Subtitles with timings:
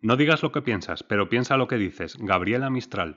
[0.00, 2.16] No digas lo que piensas, pero piensa lo que dices.
[2.20, 3.16] Gabriela Mistral.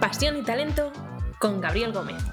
[0.00, 0.90] Pasión y talento
[1.38, 2.24] con Gabriel Gómez.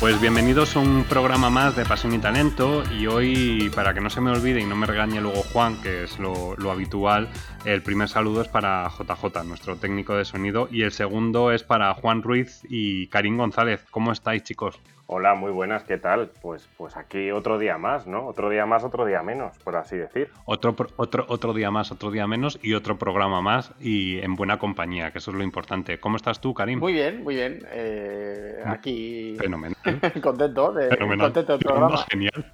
[0.00, 4.08] Pues bienvenidos a un programa más de Pasión y Talento y hoy, para que no
[4.08, 7.28] se me olvide y no me regañe luego Juan, que es lo, habitual,
[7.66, 11.92] el primer saludo es para JJ, nuestro técnico de sonido, y el segundo es para
[11.92, 13.84] Juan Ruiz y Karim González.
[13.90, 14.80] ¿Cómo estáis chicos?
[15.12, 16.30] Hola, muy buenas, ¿qué tal?
[16.40, 18.28] Pues, pues aquí otro día más, ¿no?
[18.28, 20.28] Otro día más, otro día menos, por así decir.
[20.44, 24.60] Otro, otro, otro día más, otro día menos y otro programa más y en buena
[24.60, 25.98] compañía, que eso es lo importante.
[25.98, 26.78] ¿Cómo estás tú, Karim?
[26.78, 27.58] Muy bien, muy bien.
[27.72, 29.34] Eh, aquí.
[29.36, 29.76] Fenomenal.
[30.22, 32.04] contento, de, contento del programa.
[32.08, 32.52] Genial.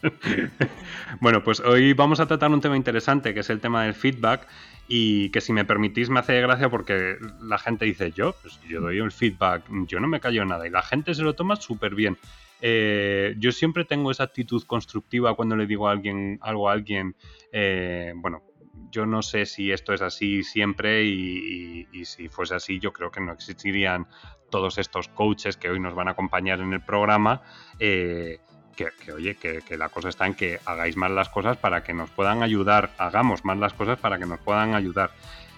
[1.20, 4.46] bueno, pues hoy vamos a tratar un tema interesante, que es el tema del feedback
[4.88, 8.80] y que si me permitís me hace gracia porque la gente dice, yo, pues yo
[8.80, 11.94] doy el feedback, yo no me callo nada y la gente se lo toma súper
[11.94, 12.16] bien.
[12.60, 17.14] Eh, yo siempre tengo esa actitud constructiva cuando le digo a alguien, algo a alguien,
[17.52, 18.42] eh, bueno,
[18.90, 23.20] yo no sé si esto es así siempre y, si fuese así yo creo que
[23.20, 24.06] no existirían
[24.50, 27.42] todos estos coaches que hoy nos van a acompañar en el programa.
[27.78, 28.38] Eh,
[28.86, 32.10] que, oye, que, la cosa está en que hagáis más las cosas para que nos
[32.10, 35.10] puedan ayudar, hagamos más las cosas para que nos puedan ayudar.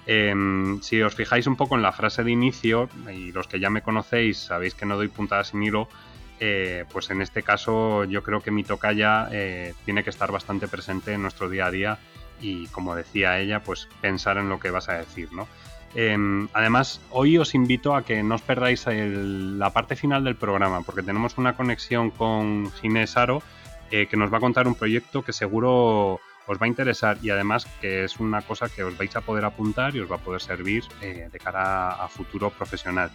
[0.06, 3.70] Em, si os fijáis un poco en la frase de inicio, y los que ya
[3.70, 5.88] me conocéis sabéis que no doy puntadas sin hilo,
[6.40, 10.68] eh, pues en este caso yo creo que mi tocaya eh, tiene que estar bastante
[10.68, 11.98] presente en nuestro día a día
[12.40, 15.46] y como decía ella, pues pensar en lo que vas a decir, ¿no?
[15.94, 20.82] Em, además, hoy os invito a que no os perdáis la parte final del programa,
[20.82, 23.42] porque tenemos una conexión con Ginés Aro
[23.90, 27.30] eh, que nos va a contar un proyecto que seguro os va a interesar y
[27.30, 30.18] además que es una cosa que os vais a poder apuntar y os va a
[30.18, 33.10] poder servir eh, de cara a, futuro profesional.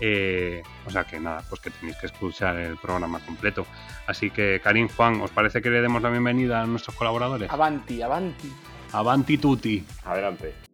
[0.00, 3.66] Eh, o sea que nada, pues que tenéis que escuchar el programa completo.
[4.06, 7.50] Así que, Karim, Juan, ¿os parece que le demos la bienvenida a nuestros colaboradores?
[7.50, 8.52] Avanti, avanti.
[8.92, 9.84] Avanti tutti.
[10.04, 10.73] Adelante.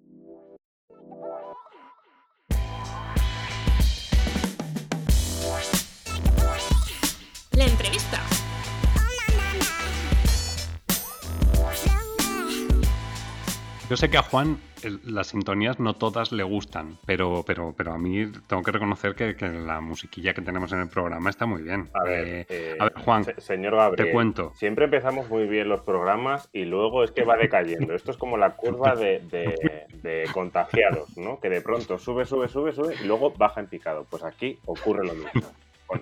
[13.91, 14.57] Yo sé que a Juan
[15.05, 19.35] las sintonías no todas le gustan, pero, pero, pero a mí tengo que reconocer que,
[19.49, 21.91] la musiquilla que tenemos en el programa está muy bien.
[21.93, 24.53] A ver, eh, a ver Juan, señor Gabriel, te cuento.
[24.55, 27.93] Siempre empezamos muy bien los programas y luego es que va decayendo.
[27.97, 31.41] Esto es como la curva de, de contagiados, ¿no?
[31.41, 34.07] Que de pronto sube, sube, sube, sube y luego baja en picado.
[34.09, 35.51] Pues aquí ocurre lo mismo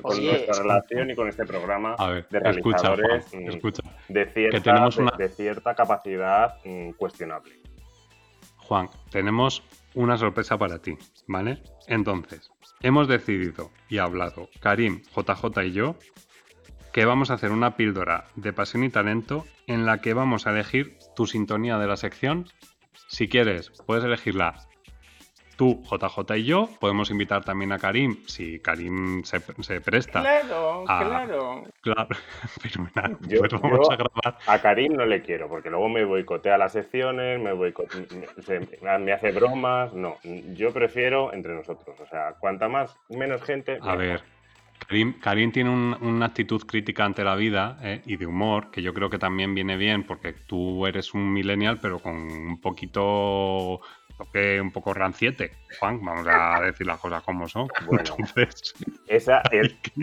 [0.03, 1.97] con, nuestra relación y con este programa
[2.31, 7.53] de realizadores escucha, mm, De, cierta, de, cierta capacidad mm, cuestionable.
[8.68, 9.62] Juan, tenemos
[9.94, 11.62] una sorpresa para ti, ¿vale?
[11.86, 12.50] Entonces,
[12.82, 15.96] hemos decidido y hablado, Karim, JJ y yo,
[16.92, 20.50] que vamos a hacer una píldora de pasión y talento en la que vamos a
[20.50, 22.46] elegir tu sintonía de la sección.
[23.08, 24.67] Si quieres, puedes elegirla
[25.58, 26.69] tú, JJ y yo.
[26.80, 29.41] Podemos invitar también a Karim, si Karim se,
[29.80, 30.20] presta.
[30.20, 31.64] Claro, claro.
[31.82, 32.16] Claro,
[32.62, 33.19] fenomenal.
[33.28, 34.38] Yo, pues vamos a grabar.
[34.47, 37.52] A Karim no le quiero, porque luego me boicotea las secciones, me,
[38.98, 39.92] me hace bromas.
[39.92, 40.16] No,
[40.54, 41.98] yo prefiero entre nosotros.
[42.00, 43.78] O sea, cuanta más, menos gente.
[43.82, 44.22] A ver.
[45.20, 49.10] Karim, tiene una actitud crítica ante la vida eh, y de humor, que yo creo
[49.10, 53.80] que también viene bien, porque tú eres un millennial, pero con un poquito
[54.18, 57.68] toque un poco ranciete, Juan, vamos a decir las cosas como son.
[57.86, 58.74] Bueno, Entonces,
[59.06, 59.42] esa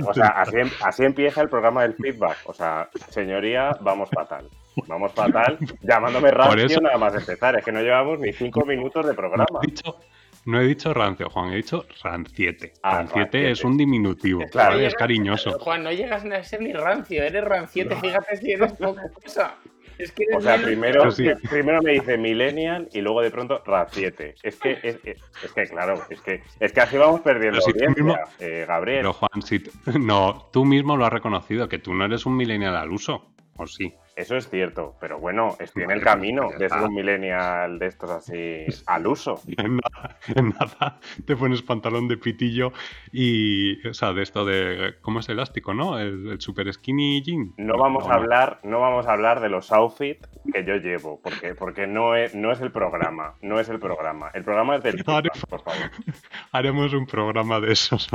[0.07, 2.37] o sea, así, em, así, empieza el programa del feedback.
[2.45, 4.49] O sea, señoría, vamos fatal.
[4.87, 7.57] Vamos fatal, llamándome rancio nada más empezar.
[7.57, 9.45] Es que no llevamos ni cinco minutos de programa.
[9.49, 9.99] No he dicho,
[10.45, 12.73] no he dicho rancio, Juan, he dicho ranciete.
[12.83, 14.77] Ah, ranciete, es un diminutivo, claro.
[14.77, 15.57] es cariñoso.
[15.59, 19.55] Juan, no llegas a ser ni rancio, eres ranciete, fíjate si eres poca cosa.
[19.97, 21.03] Es que o sea, primero,
[21.49, 24.35] primero me dice millennial y luego de pronto RAD7.
[24.43, 28.65] Es que, es, es, que claro, es que, es que así vamos perdiendo audiencia, eh,
[28.67, 28.99] Gabriel.
[28.99, 29.63] Pero Juan, si
[29.99, 33.67] no, tú mismo lo has reconocido, que tú no eres un millennial al uso, ¿o
[33.67, 33.93] sí?
[34.15, 38.09] Eso es cierto, pero bueno, estoy en el camino de ser un millennial de estos
[38.09, 39.41] así al uso.
[39.57, 42.71] En nada, en nada, te pones pantalón de pitillo
[43.11, 45.97] y, o sea, de esto de, ¿cómo es elástico, no?
[45.99, 47.53] El, super skinny jean.
[47.57, 51.55] No vamos a hablar, no vamos a hablar de los outfits que yo llevo, porque,
[51.55, 54.29] porque no, es, no es el programa, no es el programa.
[54.33, 55.03] El programa es del...
[55.49, 55.91] por favor.
[56.51, 58.09] Haremos un programa de esos.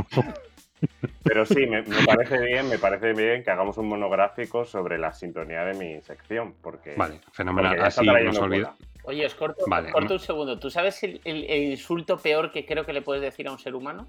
[1.23, 5.12] Pero sí, me, me parece bien, me parece bien que hagamos un monográfico sobre la
[5.12, 7.73] sintonía de mi sección, porque, Vale, fenomenal.
[7.73, 8.75] porque Así nos olvida.
[9.05, 10.59] Oye, os corto, Vale, os corto no- un segundo.
[10.59, 13.59] ¿Tú sabes el, el- el insulto peor que creo que le puedes decir a un
[13.59, 14.06] ser humano?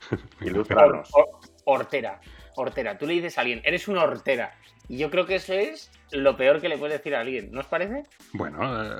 [0.40, 1.28] Hor-
[1.64, 2.20] hortera.
[2.56, 2.98] Hortera.
[2.98, 4.54] Tú le dices a alguien, eres una hortera.
[4.88, 7.50] Y yo creo que eso es lo peor que le puedes decir a alguien.
[7.52, 8.02] ¿No os parece?
[8.32, 8.98] Bueno, eh,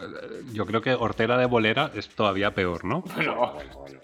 [0.52, 3.00] yo creo que hortera de bolera es todavía peor, ¿no?
[3.16, 4.00] Bueno, Bueno, bueno.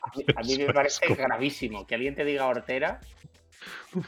[0.00, 3.00] A mí, a mí me parece gravísimo que alguien te diga hortera.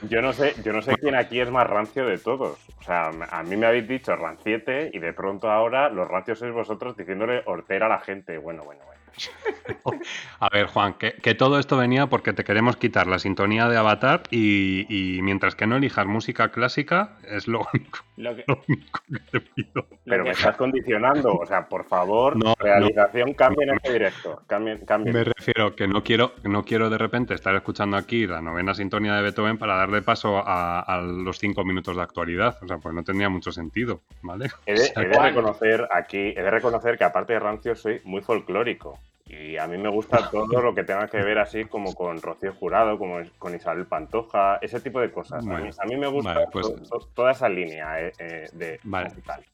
[0.09, 2.59] Yo no sé, yo no sé quién aquí es más rancio de todos.
[2.79, 6.53] O sea, a mí me habéis dicho ranciete y de pronto ahora los rancios sois
[6.53, 8.39] vosotros diciéndole hortera a la gente.
[8.39, 8.96] Bueno, bueno, bueno.
[10.41, 13.77] A ver, Juan, que, que todo esto venía porque te queremos quitar la sintonía de
[13.77, 18.63] Avatar y, y mientras que no elijas música clásica, es lo único, Lo que, lo
[18.69, 19.87] único que te pido.
[20.05, 21.35] Pero me estás condicionando.
[21.35, 24.43] O sea, por favor, No, realización, cambien este directo.
[24.47, 25.15] Cambien, cambien.
[25.15, 29.15] Me refiero que no quiero, no quiero de repente estar escuchando aquí la novena sintonía
[29.15, 32.59] de Beethoven para darle paso a, a los cinco minutos de actualidad.
[32.63, 34.51] O sea, pues no tendría mucho sentido, ¿vale?
[34.67, 37.75] He O de, sea, he de reconocer aquí, he de reconocer que aparte de rancio
[37.75, 38.99] soy muy folclórico.
[39.29, 42.53] Y a mí me gusta todo lo que tenga que ver así como con Rocío
[42.55, 45.39] Jurado, como con Isabel Pantoja, ese tipo de cosas.
[45.45, 48.13] A mí- Bueno, a, mí, me gusta vale, pues- to- to- toda esa línea eh,
[48.19, 49.09] eh, de Vale.
[49.09, 49.45] musical.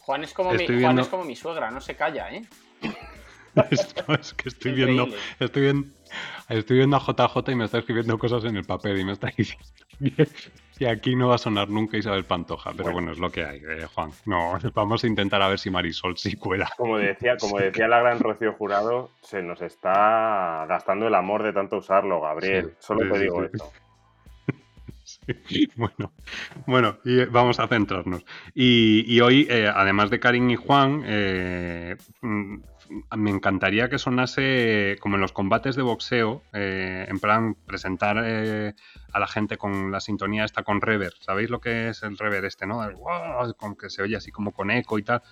[0.00, 2.42] Juan, es como mi, Juan viendo- es como mi suegra, no se calla, ¿eh?
[3.70, 5.08] Esto es que estoy viendo,
[5.40, 5.88] estoy viendo,
[6.48, 9.30] estoy viendo a JJ y me está escribiendo cosas en el papel y me está
[9.36, 9.66] diciendo
[10.78, 13.12] que aquí no va a sonar nunca Isabel Pantoja, pero bueno, Bueno.
[13.12, 14.10] es lo que hay, eh, Juan.
[14.26, 16.70] No, vamos a intentar a ver si Marisol sí cuela.
[16.76, 21.52] Como decía, como decía la gran Rocío Jurado, se nos está gastando el amor de
[21.52, 22.70] tanto usarlo, Gabriel.
[22.70, 23.50] Sí, Solo sí, te digo sí.
[23.52, 23.72] esto.
[25.48, 26.12] Sí, Bueno,
[26.66, 28.24] bueno, y eh, vamos a centrarnos.
[28.54, 32.56] Y, y hoy, eh, además de Karin y Juan, eh, mm,
[33.16, 38.74] me encantaría que sonase como en los combates de boxeo, eh, en plan presentar eh,
[39.12, 41.12] a la gente con la sintonía esta con rever.
[41.20, 42.80] ¿Sabéis lo que es el rever este, no?
[43.56, 45.22] Con que se oye así como con eco y tal.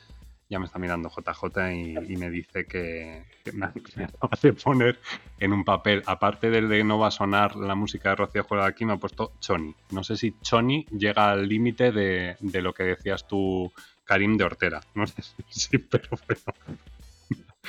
[0.49, 3.67] Ya me está mirando JJ y, y me dice que, que me,
[3.97, 5.01] me acaba de poner
[5.41, 8.69] en un papel, aparte del de no va a sonar la música de Rocío Jurado
[8.69, 9.75] aquí, me ha puesto Choni.
[9.91, 13.73] No sé si Choni llega al límite de, de lo que decías tú,
[14.07, 14.81] Karim de Hortera.
[14.95, 16.87] No sé si sí, pero bueno.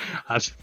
[0.27, 0.53] Así-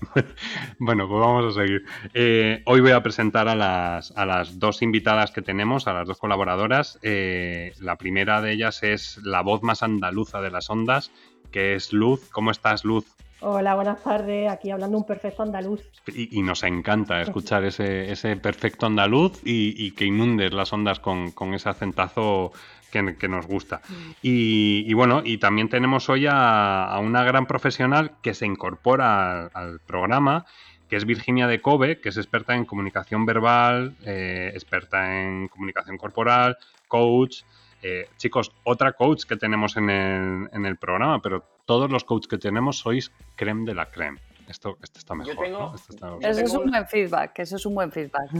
[0.78, 1.84] bueno, pues vamos a seguir.
[2.12, 6.06] Eh, hoy voy a presentar a las, a las dos invitadas que tenemos, a las
[6.06, 6.98] dos colaboradoras.
[7.02, 11.10] Eh, la primera de ellas es la voz más andaluza de las ondas,
[11.50, 12.28] que es Luz.
[12.31, 13.04] ¿Cómo estás, Luz?
[13.40, 14.50] Hola, buenas tardes.
[14.50, 15.82] Aquí hablando un perfecto andaluz.
[16.06, 20.98] Y, y nos encanta escuchar ese, ese perfecto andaluz y, y que inundes las ondas
[20.98, 22.52] con, con ese acentazo
[22.94, 23.81] que, que nos gusta.
[24.23, 29.46] Y, y bueno, y también tenemos hoy a, a una gran profesional que se incorpora
[29.46, 30.46] al, al programa,
[30.88, 35.96] que es Virginia de Kobe, que es experta en comunicación verbal, eh, experta en comunicación
[35.99, 36.56] corporal,
[36.88, 37.43] coach.
[37.82, 42.29] Eh, chicos, otra coach que tenemos en el, en el programa, pero todos los coaches
[42.29, 44.20] que tenemos sois creme de la creme.
[44.49, 45.75] Esto, esto está mejor, tengo- ¿no?
[45.75, 48.31] Esto está- yo Eso es tengo un buen feedback, eso es un buen feedback.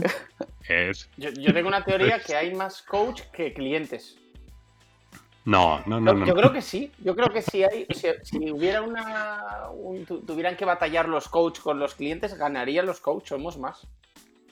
[0.67, 1.09] es...
[1.17, 4.15] Yo, yo tengo una teoría que hay más coach que clientes.
[5.45, 6.25] No, no, no, Yo, no.
[6.25, 10.21] yo creo que sí, yo creo que si hay, si, si hubiera una, un- tu-
[10.21, 13.87] tuvieran que batallar los coach con los clientes, ganarían los coach, somos más.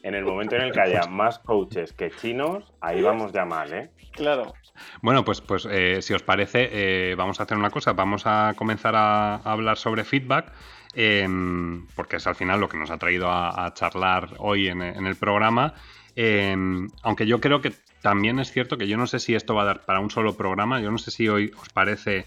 [0.04, 3.74] En el momento en el que haya más coaches que chinos, ahí vamos ya mal,
[3.74, 3.90] ¿eh?
[4.12, 4.54] Claro.
[5.02, 7.94] Bueno, pues, pues eh, si os parece, eh, vamos a hacer una cosa.
[7.94, 10.52] Vamos a comenzar a, a hablar sobre feedback,
[10.94, 14.82] em, porque es al final lo que nos ha traído a, a charlar hoy en,
[14.82, 15.74] en el programa.
[16.16, 17.72] Em, aunque yo creo que
[18.04, 20.36] también es cierto que yo no sé si esto va a dar para un solo
[20.38, 20.80] programa.
[20.82, 22.26] Yo no sé si hoy os parece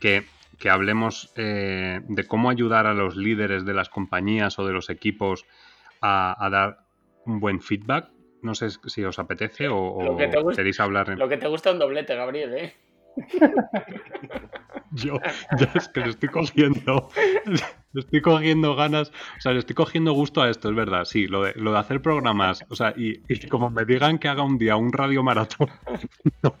[0.00, 0.24] que,
[0.60, 4.88] que hablemos eh, de cómo ayudar a los líderes de las compañías o de los
[4.90, 5.44] equipos
[6.00, 6.78] a, a dar
[7.26, 8.10] un buen feedback.
[8.42, 11.08] No sé si os apetece o, o Lo que te gusta- queréis hablar.
[11.10, 12.74] en- Lo que te gusta un doblete, Gabriel, ¿eh?
[14.92, 15.18] Yo
[15.58, 17.08] ya es que le estoy cogiendo.
[17.92, 19.10] Le estoy cogiendo ganas.
[19.38, 21.04] O sea, le estoy cogiendo gusto a esto, es verdad.
[21.04, 22.64] Sí, lo de, lo de hacer programas.
[22.68, 25.68] O sea, y, y como me digan que haga un día un radio maratón,
[26.42, 26.54] no,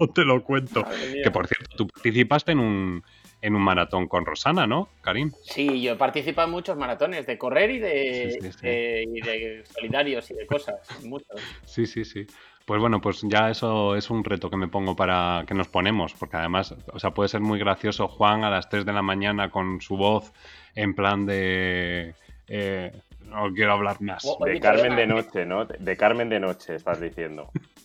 [0.00, 0.84] no te lo cuento.
[1.24, 3.02] Que por cierto, tú participaste en un,
[3.40, 5.32] en un maratón con Rosana, ¿no, Karim?
[5.42, 8.66] Sí, yo participo en muchos maratones de correr y de, Sí, sí, sí.
[8.66, 10.76] de- y de solidarios y de cosas.
[11.04, 11.40] Muchos.
[11.64, 12.26] Sí, sí, sí.
[12.66, 16.14] Pues bueno, pues ya eso es un reto que me pongo para que nos ponemos,
[16.14, 19.50] porque además, o sea, puede ser muy gracioso Juan a las 3 de la mañana
[19.50, 20.32] con su voz
[20.74, 22.14] en plan de...
[22.48, 22.92] eh,
[23.24, 24.22] no quiero hablar más.
[24.44, 24.96] De Carmen perdona.
[24.96, 25.64] de Noche, ¿no?
[25.64, 27.50] De Carmen de Noche, estás diciendo.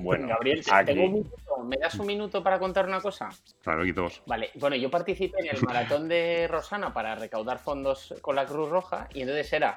[0.00, 0.86] Bueno, Gabriel, aquí.
[0.86, 1.36] tengo un minuto.
[1.64, 3.28] ¿me das un minuto para contar una cosa?
[3.62, 4.20] Claro, y dos.
[4.26, 8.68] Vale, bueno, yo participé en el maratón de Rosana para recaudar fondos con la Cruz
[8.68, 9.76] Roja y entonces era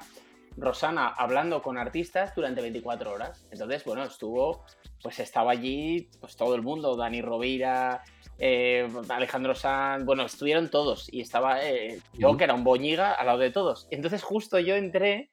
[0.56, 3.46] Rosana hablando con artistas durante 24 horas.
[3.50, 4.64] Entonces, bueno, estuvo,
[5.02, 8.02] pues estaba allí, pues todo el mundo, Dani Rovira,
[8.38, 13.26] eh, Alejandro Sanz, bueno, estuvieron todos y estaba eh, yo, que era un boñiga, al
[13.26, 13.88] lado de todos.
[13.90, 15.30] Entonces, justo yo entré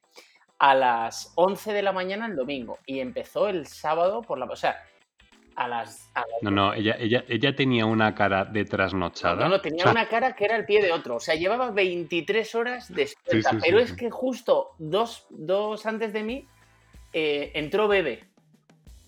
[0.59, 4.45] a las 11 de la mañana el domingo y empezó el sábado por la...
[4.45, 4.83] O sea,
[5.55, 6.09] a las...
[6.15, 9.43] a las- No, no, ella, ella, ella tenía una cara de trasnochada.
[9.43, 11.15] no, no, tenía O sea, una cara que era el pie de otro.
[11.15, 13.49] O sea, llevaba 23 horas despierta.
[13.49, 16.47] Sí, sí, sí, pero es que justo dos, dos antes de mí
[17.13, 18.23] eh, entró Bebe,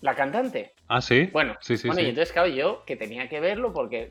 [0.00, 0.72] la cantante.
[0.88, 1.30] Ah, sí.
[1.32, 4.10] Bueno, sí, sí, bueno y entonces, claro, yo que tenía que verlo porque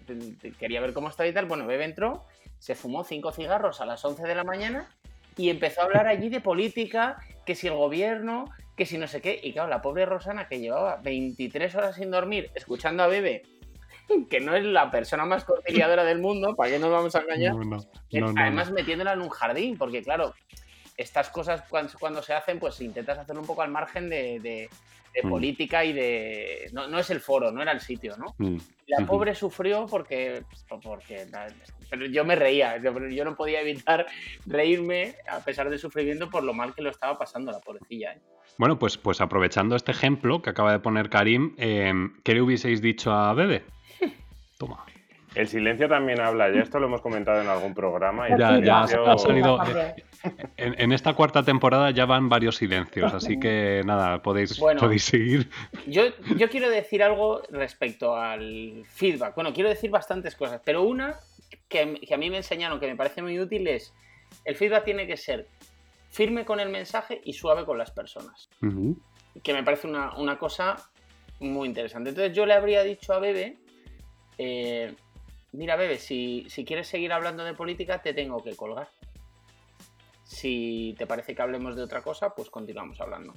[0.59, 1.45] quería ver cómo estaba y tal.
[1.45, 2.23] Bueno, Bebe entró,
[2.57, 4.89] se fumó cinco cigarros a las 11 de la mañana
[5.37, 9.21] y empezó a hablar allí de política, que si el gobierno, que si no sé
[9.21, 9.39] qué.
[9.43, 13.43] Y claro, la pobre Rosana que llevaba 23 horas sin dormir escuchando a Bebe,
[14.29, 17.53] que no es la persona más conciliadora del mundo, ¿para qué nos vamos a engañar?
[17.55, 17.77] No, no,
[18.11, 20.33] no, no, Además, metiéndola en un jardín, porque claro,
[20.97, 24.69] estas cosas cuando, cuando se hacen, pues intentas hacerlo un poco al margen de, de-
[25.13, 25.29] de Mm.
[25.29, 26.69] política y de.
[26.73, 28.33] No, no es el foro, no era el sitio, ¿no?
[28.39, 28.57] Mm.
[28.87, 30.41] La pobre sufrió porque.
[30.67, 31.27] porque
[31.87, 34.07] pero yo me reía, yo, yo no podía evitar
[34.47, 38.13] reírme a pesar del sufrimiento por lo mal que lo estaba pasando la pobrecilla.
[38.13, 38.21] ¿eh?
[38.57, 41.91] Bueno, pues, pues aprovechando este ejemplo que acaba de poner Karim, eh,
[42.23, 43.63] ¿qué le hubieseis dicho a Bebe?
[44.57, 44.85] Toma.
[45.35, 48.29] El silencio también habla, ya esto lo hemos comentado en algún programa.
[48.29, 49.57] Y Ya, ya ha, silencio- ha salido.
[49.57, 49.93] También.
[50.57, 54.79] En, en esta cuarta temporada ya van varios silencios, así que nada, podéis, Bueno.
[54.79, 55.49] podéis seguir.
[55.87, 56.03] Yo,
[56.37, 59.33] yo quiero decir algo respecto al feedback.
[59.33, 61.15] Bueno, quiero decir bastantes cosas, pero una
[61.67, 63.91] que, que a mí me enseñaron que me parece muy útil es
[64.45, 65.47] el feedback tiene que ser
[66.13, 68.47] firme con el mensaje y suave con las personas.
[69.43, 70.75] Que me parece una, una cosa
[71.39, 72.11] muy interesante.
[72.11, 73.57] Entonces yo le habría dicho a Bebe,
[74.37, 74.93] eh,
[75.53, 78.89] mira Bebe, si, si quieres seguir hablando de política te tengo que colgar.
[80.23, 83.33] Si te parece que hablemos de otra cosa, pues continuamos hablando.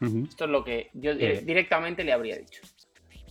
[0.00, 1.42] Esto es lo que yo Eh.
[1.44, 2.62] directamente le habría dicho.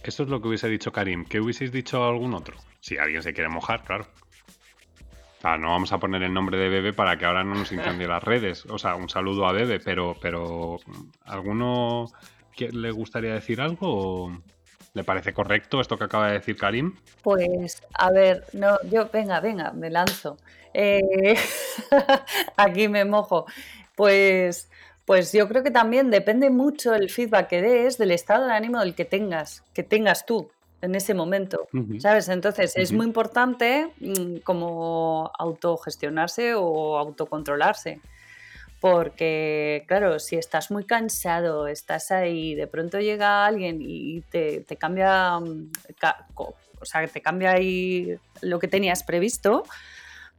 [0.03, 1.25] Eso es lo que hubiese dicho Karim.
[1.25, 2.55] ¿Qué hubieseis dicho a algún otro?
[2.79, 4.07] Si alguien se quiere mojar, claro.
[5.43, 8.23] No vamos a poner el nombre de Bebe para que ahora no nos incendie las
[8.23, 8.65] redes.
[8.67, 10.77] O sea, un saludo a Bebe, pero, pero
[11.25, 12.05] ¿alguno
[12.55, 13.87] que le gustaría decir algo?
[13.89, 14.41] ¿O
[14.93, 16.95] ¿Le parece correcto esto que acaba de decir Karim?
[17.23, 20.37] Pues, a ver, no, yo, venga, venga, me lanzo.
[20.73, 21.35] Eh,
[22.57, 23.45] aquí me mojo.
[23.95, 24.69] Pues,
[25.05, 28.79] pues yo creo que también depende mucho el feedback que des del estado de ánimo
[28.79, 31.67] del que tengas, que tengas tú en ese momento.
[31.99, 32.27] ¿Sabes?
[32.29, 37.99] Entonces es muy importante mm, como autogestionarse o autocontrolarse.
[38.79, 44.75] Porque, claro, si estás muy cansado, estás ahí, de pronto llega alguien y te, te
[44.75, 49.63] cambia, mm, ca- o sea, te cambia ahí lo que tenías previsto,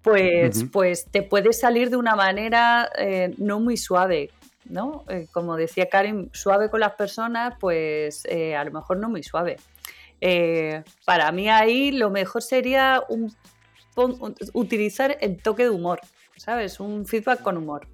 [0.03, 4.31] pues, pues te puede salir de una manera eh, no muy suave,
[4.65, 5.05] ¿no?
[5.09, 9.23] Eh, como decía Karim, suave con las personas, pues eh, a lo mejor no muy
[9.23, 9.59] suave.
[10.25, 13.35] Eh, para mí ahí lo mejor sería un,
[14.52, 15.99] utilizar el toque de humor,
[16.37, 16.79] ¿sabes?
[16.79, 17.88] Un feedback con humor,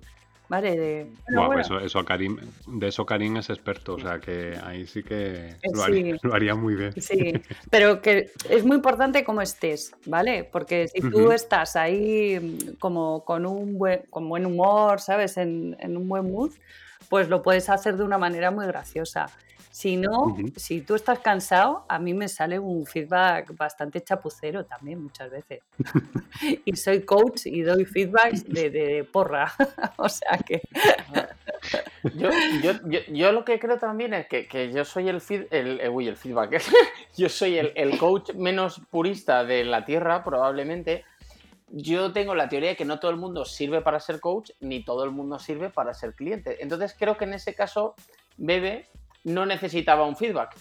[0.47, 0.77] ¿vale?
[0.77, 4.87] De, bueno, bueno, Eso, eso Karim, de eso Karim es experto, o sea que ahí
[4.87, 6.21] sí que Eh, lo haría, sí.
[6.23, 6.93] lo haría muy bien.
[7.01, 7.33] Sí,
[7.71, 10.45] pero que es muy importante cómo estés, ¿vale?
[10.45, 15.39] Porque si tú estás ahí mm, como con un buen, con buen humor, ¿sabes?
[15.39, 16.53] En, en un buen mood,
[17.09, 19.31] pues lo puedes hacer de una manera muy graciosa.
[19.71, 25.03] Si no, si tú estás cansado, a mí me sale un feedback bastante chapucero también
[25.03, 25.61] muchas veces.
[26.65, 29.53] y soy coach y doy feedbacks de, de- de porra.
[29.97, 30.63] o sea que...
[32.15, 32.31] Yo,
[32.63, 35.81] yo, yo, yo lo que creo también es que, que yo soy el, feed, el,
[35.81, 36.63] eh, uy, el feedback.
[37.17, 41.05] yo soy el, el coach menos purista de la Tierra, probablemente.
[41.71, 44.85] Yo tengo la teoría de que no todo el mundo sirve para ser coach, ni
[44.85, 46.63] todo el mundo sirve para ser cliente.
[46.63, 47.95] Entonces creo que en ese caso,
[48.39, 48.87] Bebe
[49.29, 50.57] no necesitaba un feedback.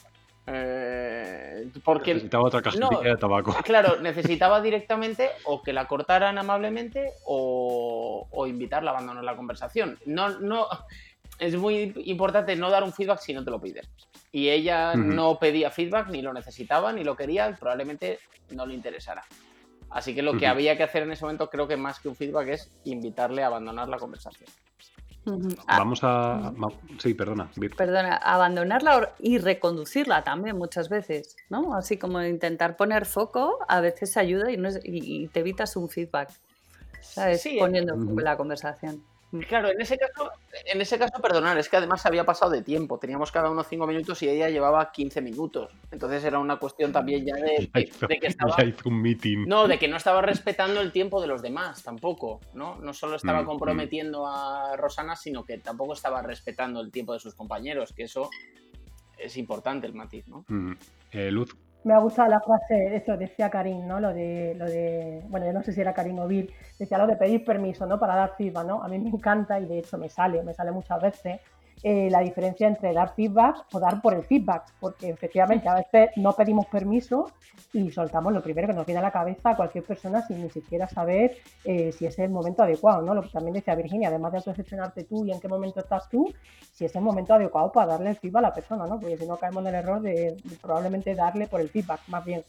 [0.50, 3.02] Eh, porque Necesitaba otra cajetilla No.
[3.02, 3.54] de tabaco.
[3.66, 10.00] Claro, necesitaba directamente o que la cortaran amablemente o, o invitarla a abandonar la conversación.
[10.06, 10.68] No, no,
[11.40, 13.84] es muy importante no dar un feedback si no te lo piden.
[14.32, 18.20] Y ella no pedía feedback, ni lo necesitaba, ni lo quería, y probablemente
[18.52, 19.24] no le interesara.
[19.90, 22.16] Así que lo que había que hacer en ese momento, creo que más que un
[22.16, 24.50] feedback, es invitarle a abandonar la conversación.
[25.68, 26.52] Ah, Vamos a...
[27.00, 27.50] Sí, perdona.
[27.56, 27.76] Vir.
[27.76, 31.76] perdona, abandonarla y reconducirla también muchas veces, ¿no?
[31.76, 35.90] Así como intentar poner foco a veces ayuda y, no es- y- te evitas un
[35.90, 36.30] feedback,
[37.02, 37.42] ¿sabes?
[37.42, 38.20] Sí, Poniendo foco Ujú.
[38.20, 39.04] en la conversación.
[39.50, 40.32] Claro, en ese caso,
[40.66, 42.98] en ese caso, perdonar, es que además había pasado de tiempo.
[42.98, 45.70] Teníamos cada uno cinco minutos y ella llevaba 15 minutos.
[45.92, 48.56] Entonces era una cuestión también ya de, Ya de- hizo, de que estaba.
[48.58, 49.46] ya hizo un meeting.
[49.46, 52.76] No, de que no estaba respetando el tiempo de los demás tampoco, ¿no?
[52.80, 57.20] No solo estaba Mm, comprometiendo a Rosana, sino que tampoco estaba respetando el tiempo de
[57.20, 58.30] sus compañeros, que eso
[59.18, 60.46] es importante el matiz, ¿no?
[60.48, 60.72] Mm.
[61.12, 64.00] Eh, Luz, Me ha gustado la frase, eso decía Karim, ¿no?
[64.00, 67.16] Lo de, lo de, bueno, yo no sé si era Karim o decía lo de
[67.16, 67.98] pedir permiso, ¿no?
[68.00, 68.84] Para dar feedback, ¿no?
[68.84, 71.40] A mí me encanta y de hecho me sale, me sale muchas veces
[71.84, 76.10] eh, la diferencia entre dar feedback o dar por el feedback, porque efectivamente a veces
[76.16, 77.32] no pedimos permiso
[77.74, 80.50] y soltamos lo primero que nos viene a la cabeza a cualquier persona sin ni
[80.50, 83.14] siquiera saber eh, si es el momento adecuado, ¿no?
[83.14, 86.34] Lo que también decía Virginia, además de autogestionarte tú y en qué momento estás tú,
[86.72, 89.00] si es el momento adecuado para darle el feedback a la persona, ¿no?
[89.00, 92.42] Porque si no caemos en el error de, probablemente darle por el feedback, más bien.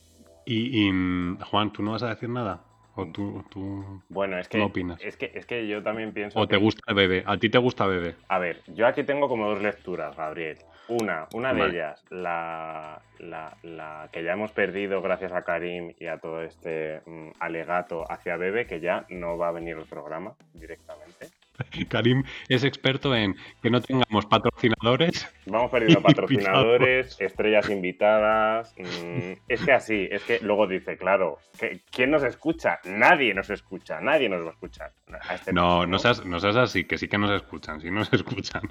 [0.47, 2.61] y, y, mm, Juan, ¿tú no vas a decir nada?
[2.99, 5.01] ¿O tú, tú- Bueno, es ¿Tú que, qué opinas?
[5.05, 7.23] es que es que yo también pienso o te gusta Bebe?
[7.27, 8.17] ¿A ti te gusta Bebe?
[8.29, 10.59] A ver, yo aquí tengo como dos lecturas, Gabriel.
[10.89, 16.07] Una, una de ellas, la, la- la que ya hemos perdido gracias a Karim y
[16.07, 20.35] a todo este mm, alegato hacia Bebe, que ya no va a venir el programa
[20.55, 21.29] directamente.
[21.89, 25.27] Karim es experto en que no tengamos patrocinadores.
[25.47, 28.75] Vamos perdiendo patrocinadores, estrellas invitadas.
[28.79, 32.79] mm, es que así, es que luego dice, claro, que- ¿quién nos escucha?
[32.85, 34.93] Nadie nos escucha, nadie nos va a escuchar.
[35.29, 38.13] A este No, no seas, no seas así, que sí que nos escuchan, sí nos
[38.13, 38.63] escuchan.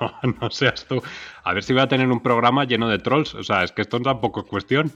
[0.00, 1.02] No, no, no seas tú.
[1.42, 3.34] A ver si voy a tener un programa lleno de trolls.
[3.34, 4.92] O sea, es que esto tampoco es cuestión.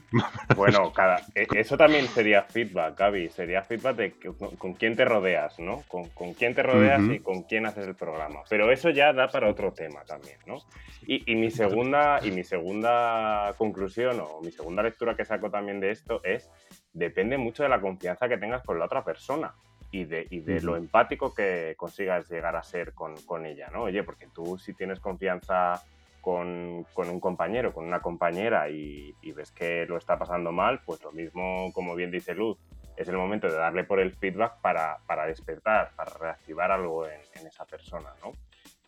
[0.55, 3.29] Bueno, cada, e- eso también sería feedback, Gaby.
[3.29, 5.83] Sería feedback de con, con quién te rodeas, ¿no?
[5.87, 7.13] Con, con quién te rodeas Ujú.
[7.13, 8.41] y con quién haces el programa.
[8.49, 10.57] Pero eso ya da para otro tema también, ¿no?
[11.01, 15.79] Y, y mi segunda y mi segunda conclusión o mi segunda lectura que saco también
[15.79, 16.49] de esto es
[16.93, 19.53] depende mucho de la confianza que tengas con la otra persona
[19.91, 20.83] y de, y de lo Ujú.
[20.83, 23.83] empático que consigas llegar a ser con, con ella, ¿no?
[23.83, 25.81] Oye, porque tú si tienes confianza
[26.19, 30.81] con, con un compañero, con una compañera y, y ves que lo está pasando mal,
[30.85, 32.57] pues lo mismo, como bien dice Luz,
[32.97, 37.19] es el momento de darle por el feedback para, para despertar, para reactivar algo en,
[37.39, 38.31] en esa persona, ¿no?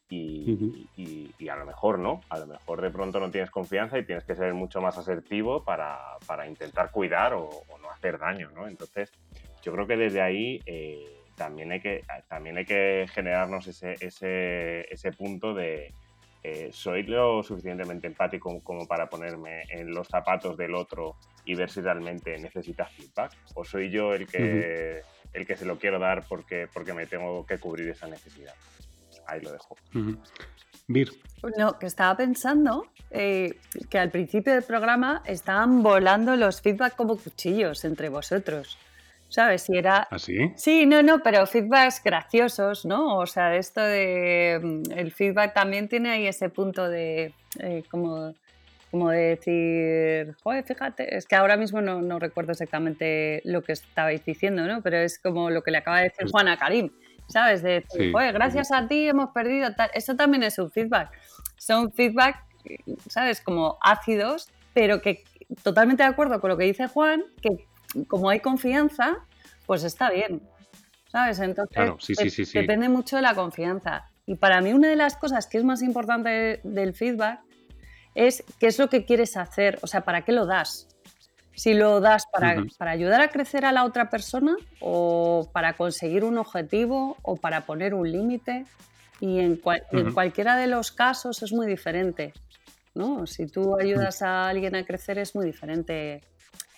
[0.10, 0.46] Y,
[0.96, 4.06] y- y a lo mejor no, a lo mejor de pronto no tienes confianza y
[4.06, 8.50] tienes que ser mucho más asertivo para, para intentar cuidar o, o no hacer daño,
[8.52, 8.68] ¿no?
[8.68, 9.12] Entonces,
[9.64, 14.92] yo creo que desde ahí eh, también, hay que, también hay que generarnos ese, ese,
[14.94, 15.93] ese punto de
[16.43, 21.69] eh, soy lo suficientemente empático como para ponerme en los zapatos del otro y ver
[21.69, 25.02] si realmente necesita feedback o soy yo el que,
[25.34, 28.54] el que se lo quiero dar porque, porque me tengo que cubrir esa necesidad.
[29.28, 29.76] Ahí lo dejo.
[29.93, 30.17] Ujú.
[30.88, 31.10] Vir,
[31.58, 37.17] No, que estaba pensando eh, que al principio del programa estaban volando los feedback como
[37.17, 38.78] cuchillos entre vosotros.
[39.30, 39.63] ¿Sabes?
[39.63, 40.08] Si era.
[40.10, 40.54] ¿así?
[40.56, 43.18] Sí, no, no, pero feedbacks graciosos, ¿no?
[43.18, 44.60] O sea, esto de.
[44.63, 47.34] mm, El feedback también tiene ahí ese punto de.
[47.60, 48.34] eh, como,
[48.90, 50.36] como de decir.
[50.44, 51.16] Joder, fíjate.
[51.18, 54.82] Es que ahora mismo no, no recuerdo exactamente lo que estabais diciendo, ¿no?
[54.82, 56.90] Pero es como lo que le acaba de decir Juan a Karim.
[57.28, 57.62] ¿Sabes?
[57.62, 59.74] De decir, Sí, "Joder, gracias a ti hemos perdido.
[59.76, 59.90] Tal.
[59.94, 61.10] Eso también es un feedback.
[61.58, 62.38] Son feedback,
[63.10, 63.42] ¿sabes?
[63.42, 65.26] Como ácidos, pero que
[65.63, 67.50] totalmente de acuerdo con lo que dice Juan, que
[68.05, 69.17] como hay confianza,
[69.65, 70.41] pues está bien.
[71.10, 71.39] ¿Sabes?
[71.39, 72.60] Entonces, Claro, sí, sí, de- sí, sí.
[72.60, 74.10] depende mucho de la confianza.
[74.25, 77.39] Y para mí una de las cosas que es más importante del feedback
[78.13, 80.89] es qué es lo que quieres hacer, o sea, ¿para qué lo das?
[81.55, 82.67] Si lo das para, Ujú.
[82.77, 87.65] para ayudar a crecer a la otra persona o para conseguir un objetivo o para
[87.65, 88.65] poner un límite.
[89.19, 90.13] Y en, cual- y en Ujú.
[90.13, 92.33] cualquiera de los casos es muy diferente.
[92.93, 93.25] ¿no?
[93.27, 96.21] Si tú ayudas a alguien a crecer es muy diferente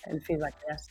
[0.04, 0.86] el feedback que das.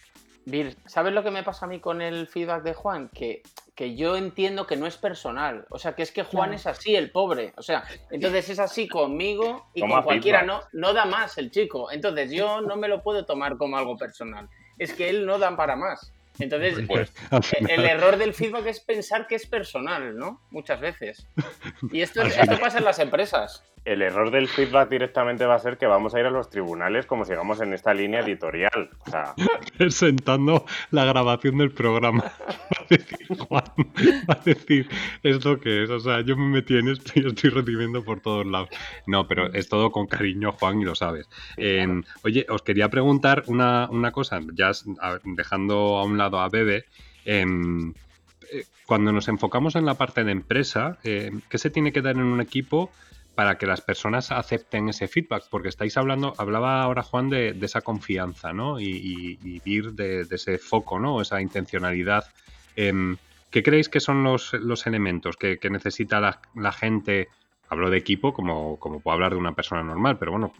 [0.45, 3.09] Vir, ¿sabes lo que me pasa a mí con el feedback de Juan?
[3.09, 3.43] Que,
[3.75, 5.65] que yo entiendo que no es personal.
[5.69, 6.55] O sea, que es que Juan Claro.
[6.55, 7.53] es así, el pobre.
[7.57, 10.41] O sea, entonces es así conmigo y Toma con cualquiera.
[10.43, 10.73] No, feedback.
[10.73, 11.91] no da más el chico.
[11.91, 14.49] Entonces yo no me lo puedo tomar como algo personal.
[14.77, 16.11] Es que él no da para más.
[16.39, 17.11] Entonces, Pues,
[17.67, 20.39] el error del feedback es pensar que es personal, ¿no?
[20.51, 21.27] Muchas veces.
[21.91, 23.61] Y esto, esto pasa en las empresas.
[23.85, 27.05] El error del feedback directamente va a ser que vamos a ir a los tribunales
[27.05, 28.89] como sigamos en esta línea editorial.
[29.05, 29.33] O sea,
[29.77, 32.23] presentando la grabación del programa.
[32.71, 33.63] Va a decir, Juan,
[34.29, 34.87] va a decir,
[35.23, 35.89] es lo que es.
[35.89, 38.69] O sea, yo me metí en esto y estoy recibiendo por todos lados.
[39.05, 41.27] No, pero es todo con cariño, Juan, y lo sabes.
[41.57, 41.87] Eh,
[42.23, 44.69] oye, os quería preguntar una, una cosa, ya
[45.01, 46.85] a- dejando a un lado a Bebe.
[47.25, 47.93] em,
[48.51, 52.15] eh, cuando nos enfocamos en la parte de empresa, eh, ¿qué se tiene que dar
[52.15, 52.91] en un equipo
[53.39, 55.45] para que las personas acepten ese feedback?
[55.49, 58.81] Porque estáis hablando, hablaba ahora Juan de, esa confianza, ¿no?
[58.81, 61.21] Y, ir de, ese foco, ¿no?
[61.21, 62.25] Esa intencionalidad.
[62.75, 63.15] Em,
[63.49, 64.51] ¿Qué creéis que son los,
[64.85, 67.29] elementos que, necesita la, gente?
[67.69, 70.51] Hablo de equipo como, como puedo hablar de una persona normal, pero bueno,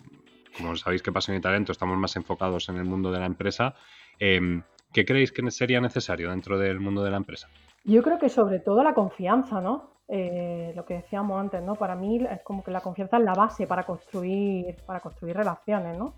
[0.56, 3.76] como sabéis que Pasión y Talento estamos más enfocados en el mundo de la empresa.
[4.22, 4.62] Eh,
[4.94, 7.50] ¿Qué creéis que sería necesario dentro del mundo de la empresa?
[7.84, 9.99] Yo creo que sobre todo la confianza, ¿no?
[10.12, 11.76] Eh, lo que decíamos antes, ¿no?
[11.76, 15.96] Para mí es como que la confianza es la base para construir, para construir relaciones,
[15.98, 16.16] ¿no?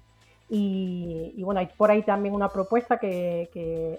[0.54, 3.49] Y, bueno, hay por ahí también una propuesta que,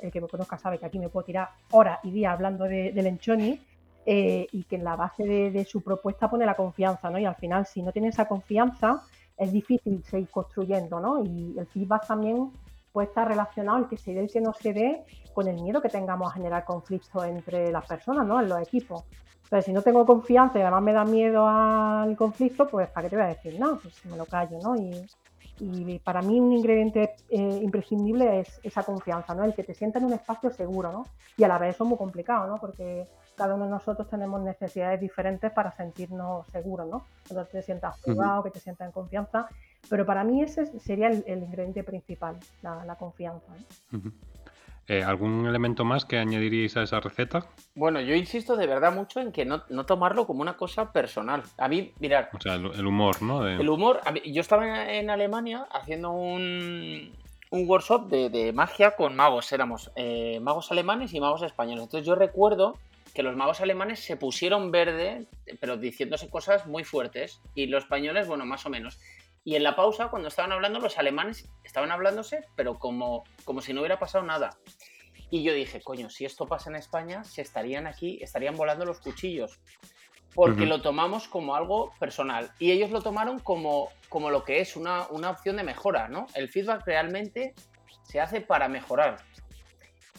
[0.02, 2.92] el que me conozca sabe que aquí me puedo tirar horas y días hablando de,
[2.92, 3.59] del Enchoni
[4.05, 7.18] eh, y que en la base de, de, su propuesta pone la confianza, ¿no?
[7.18, 9.02] Y al final, si no tiene esa confianza,
[9.37, 11.22] es difícil seguir construyendo, ¿no?
[11.24, 12.50] Y el feedback también
[12.92, 15.81] puede estar relacionado el que se dé el que no se dé con el miedo
[15.81, 18.40] que tengamos a generar conflictos entre las personas, ¿no?
[18.40, 19.05] En los equipos.
[19.52, 23.10] Pero si no tengo confianza y además me da miedo al conflicto, pues ¿para qué
[23.10, 23.60] te voy a decir?
[23.60, 24.76] No, pues me lo callo, ¿no?
[24.76, 25.06] Y,
[25.60, 29.44] y para mí un ingrediente eh, imprescindible es esa confianza, ¿no?
[29.44, 31.06] El que te sienta en un espacio seguro, ¿no?
[31.36, 32.56] Y a la vez eso es muy complicado, ¿no?
[32.56, 37.04] Porque cada uno de nosotros tenemos necesidades diferentes para sentirnos seguros, ¿no?
[37.28, 38.44] Cuando te sientas jugado, uh -huh.
[38.44, 39.48] que te sientas en confianza.
[39.90, 43.52] Pero para mí ese sería el, el ingrediente principal, la, la confianza.
[43.52, 43.98] ¿no?
[43.98, 44.12] Uh -huh.
[44.88, 47.47] Eh, ¿Algún elemento más que añadiríais a esa receta?
[47.75, 51.42] Bueno, yo insisto de verdad mucho en que no, no tomarlo como una cosa personal.
[51.57, 52.31] A mí, mirar.
[52.33, 53.45] O sea, el, el humor, ¿no?
[53.45, 53.55] De...
[53.55, 54.01] El humor.
[54.12, 57.12] Mí, yo estaba en, en, Alemania haciendo un,
[57.51, 59.53] un workshop de, de, magia con magos.
[59.53, 61.85] Éramos eh, magos alemanes y magos españoles.
[61.85, 62.77] Entonces yo recuerdo
[63.14, 65.27] que los magos alemanes se pusieron verde,
[65.61, 67.40] pero diciéndose cosas muy fuertes.
[67.55, 68.99] Y los españoles, bueno, más o menos.
[69.44, 73.72] Y en la pausa, cuando estaban hablando, los alemanes estaban hablándose, pero como, como si
[73.72, 74.50] no hubiera pasado nada.
[75.31, 79.00] Y yo dije, coño, si esto pasa en España, se estarían aquí, estarían volando los
[79.00, 79.61] cuchillos.
[80.35, 80.68] Porque uh -huh.
[80.68, 82.52] lo tomamos como algo personal.
[82.59, 86.26] Y ellos lo tomaron como, como lo que es, una, una opción de mejora, ¿no?
[86.35, 87.55] El feedback realmente
[88.02, 89.16] se hace para mejorar.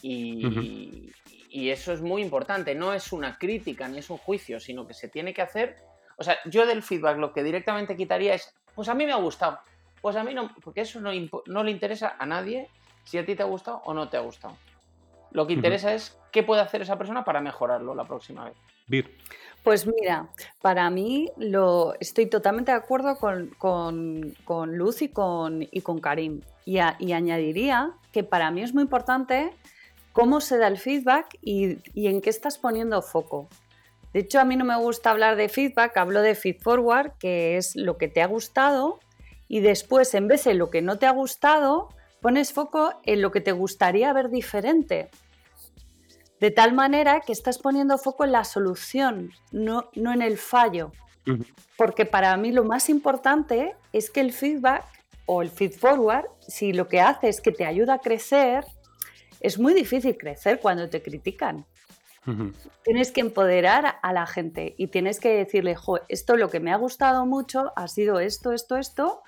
[0.02, 1.14] Y, uh -huh.
[1.50, 2.76] y eso es muy importante.
[2.76, 5.78] No es una crítica ni es un juicio, sino que se tiene que hacer.
[6.18, 9.18] O sea, yo del feedback lo que directamente quitaría es pues a mí me ha
[9.18, 9.60] gustado.
[10.02, 11.12] Pues a mí no, porque eso no,
[11.46, 12.70] no, le interesa a nadie
[13.06, 14.56] si a ti te ha gustado o no te ha gustado.
[15.32, 15.96] Lo que interesa uh -huh.
[15.96, 18.56] es qué puede hacer esa persona para mejorarlo la próxima vez.
[18.88, 19.18] Vir.
[19.64, 20.28] Pues mira,
[20.62, 26.00] para mí lo estoy totalmente de acuerdo con, con, con Luz y con, y con
[26.00, 26.42] Karim.
[26.66, 29.52] Y, a, y, añadiría que para mí es muy importante
[30.12, 33.48] cómo se da el feedback y, y en qué estás poniendo foco.
[34.14, 37.58] De hecho, a mí no me gusta hablar de feedback, hablo de feed forward, que
[37.58, 39.00] es lo que te ha gustado,
[39.48, 41.90] y después, en vez de lo que no te ha gustado,
[42.22, 45.10] pones foco en lo que te gustaría ver diferente.
[46.40, 50.92] De tal manera que estás poniendo foco en la solución, no, no en el fallo.
[51.26, 51.48] Uh -huh.
[51.78, 54.86] Porque para mí lo más importante es que el feedback
[55.26, 58.66] o el feed forward, si lo que hace es que te ayuda a crecer,
[59.40, 61.66] es muy difícil crecer cuando te critican.
[62.84, 66.72] Tienes que empoderar a la gente y tienes que decirle, jo, esto lo que me
[66.72, 69.24] ha gustado mucho ha sido esto, esto, esto,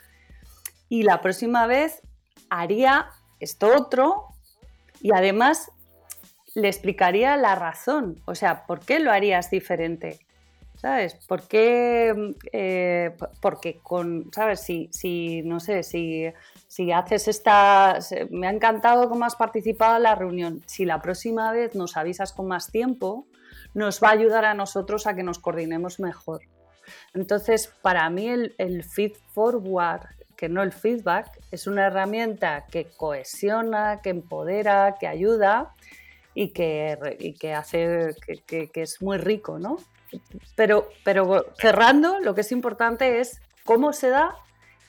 [0.87, 2.01] y la próxima vez
[2.49, 4.27] haría esto otro
[5.01, 5.71] y además
[6.53, 10.19] le explicaría la razón, o sea, ¿por qué lo harías diferente?
[10.77, 11.15] ¿Sabes?
[11.27, 12.33] ¿Por qué?
[12.51, 14.61] Eh, porque con, ¿sabes?
[14.61, 16.27] Si, si no sé, si,
[16.75, 17.99] si haces esta...
[18.31, 20.61] Me ha encantado cómo has participado en la reunión.
[20.65, 23.27] Si la próxima vez nos avisas con más tiempo,
[23.73, 26.41] nos va a ayudar a nosotros a que nos coordinemos mejor.
[27.13, 30.01] Entonces, para mí el, feed forward,
[30.35, 35.73] que no el feedback, es una herramienta que cohesiona, que empodera, que ayuda
[36.33, 36.97] y que,
[37.55, 39.77] hace que, es muy rico, ¿no?
[40.57, 40.89] Pero
[41.57, 44.35] cerrando, lo que es importante es cómo se da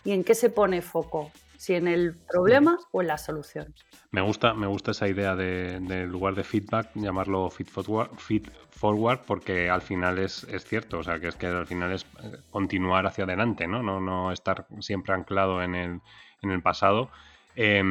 [0.03, 3.75] y en qué se pone foco, si en el problema o en la solución.
[4.11, 9.21] Me gusta, me gusta esa idea de, lugar de feedback, llamarlo feed forward, feed forward,
[9.27, 12.39] porque al final es, es, cierto, o sea, que es que al final es eh,
[12.51, 13.83] continuar hacia adelante, ¿no?
[13.83, 16.01] No, no estar siempre anclado en el,
[16.43, 17.11] en el pasado.
[17.59, 17.83] Eh,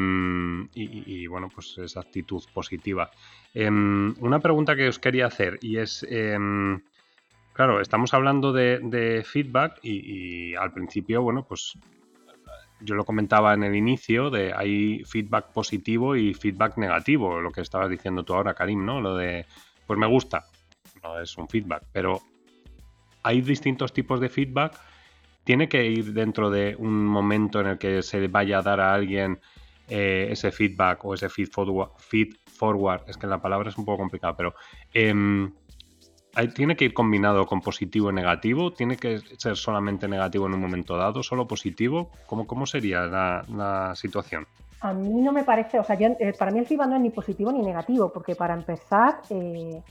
[0.76, 3.10] y, bueno, pues esa actitud positiva.
[3.54, 6.82] Eh, una pregunta que os quería hacer y es, em,
[7.56, 11.78] Claro, estamos hablando de, feedback y, al principio, bueno, pues
[12.86, 17.62] yo lo comentaba en el inicio, de hay feedback positivo y feedback negativo, lo que
[17.62, 19.02] estabas diciendo tú ahora, Karim, ¿no?
[19.02, 19.46] Lo de,
[19.86, 20.46] pues me gusta,
[21.04, 22.22] no es un feedback, pero
[23.24, 24.80] hay distintos tipos de feedback,
[25.44, 28.94] tiene que ir dentro de un momento en el que se vaya a dar a
[28.94, 29.40] alguien
[29.90, 34.36] eh, ese feedback o ese feed forward, es que la palabra es un poco complicada,
[34.36, 34.56] pero...
[34.94, 35.50] Eh,
[36.54, 38.72] ¿Tiene que ir combinado con positivo y negativo?
[38.72, 41.24] ¿Tiene que ser solamente negativo en un momento dado?
[41.24, 42.10] ¿Solo positivo?
[42.26, 44.46] ¿Cómo, cómo sería la, situación?
[44.82, 47.02] A mí no me parece, o sea, yo, eh, para mí el feedback no es
[47.02, 49.82] ni positivo ni negativo, porque para empezar, eh,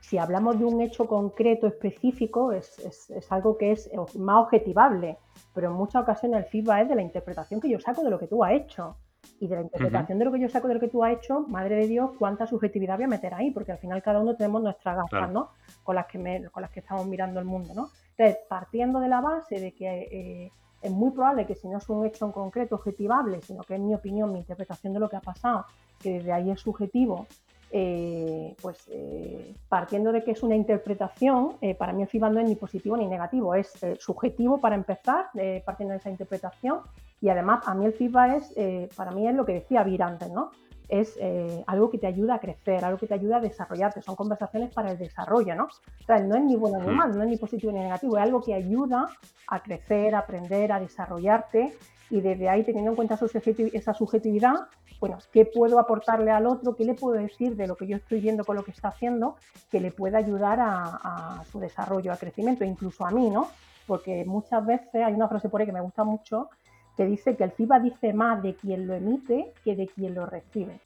[0.00, 5.16] si hablamos de un hecho concreto específico, es, es, algo que es más objetivable,
[5.54, 8.18] pero en muchas ocasiones el feedback es de la interpretación que yo saco de lo
[8.18, 8.96] que tú has hecho.
[9.42, 11.40] Y de la interpretación de lo que yo saco de lo que tú has hecho,
[11.48, 14.62] madre de Dios, cuánta subjetividad voy a meter ahí, porque al final cada uno tenemos
[14.62, 15.48] nuestras gafas, ¿no?
[15.82, 17.90] Con las, que con las que estamos mirando el mundo, ¿no?
[18.16, 21.88] Entonces, partiendo de la base de que eh, es muy probable que si no es
[21.88, 25.16] un hecho en concreto objetivable, sino que es mi opinión, mi interpretación de lo que
[25.16, 25.64] ha pasado,
[26.00, 27.26] que desde ahí es subjetivo,
[27.72, 32.48] eh, pues eh, partiendo de que es una interpretación, para mí el feedback no es
[32.48, 35.30] ni positivo ni negativo, es subjetivo para empezar,
[35.64, 36.78] partiendo de esa interpretación,
[37.22, 40.30] y además a mí el feedback es, para mí es lo que decía Vir antes,
[40.30, 40.50] ¿no?
[40.92, 44.14] es eh, algo que te ayuda a crecer, algo que te ayuda a desarrollarte, son
[44.14, 45.64] conversaciones para el desarrollo, ¿no?
[45.64, 46.96] O sea, no es ni bueno ni mm.
[46.96, 49.08] mal, no es ni positivo ni negativo, es algo que ayuda
[49.46, 51.72] a crecer, a aprender, a desarrollarte
[52.10, 54.52] y desde ahí teniendo en cuenta esa subjetividad,
[55.00, 56.76] bueno, ¿qué puedo aportarle al otro?
[56.76, 59.36] ¿Qué le puedo decir de lo que yo estoy viendo con lo que está haciendo
[59.70, 63.48] que le pueda ayudar a, a su desarrollo, a crecimiento, incluso a mí, ¿no?
[63.86, 66.50] Porque muchas veces hay una frase por ahí que me gusta mucho,
[66.96, 70.26] que dice que el feedback dice más de quien lo emite que de quien lo
[70.26, 70.80] recibe.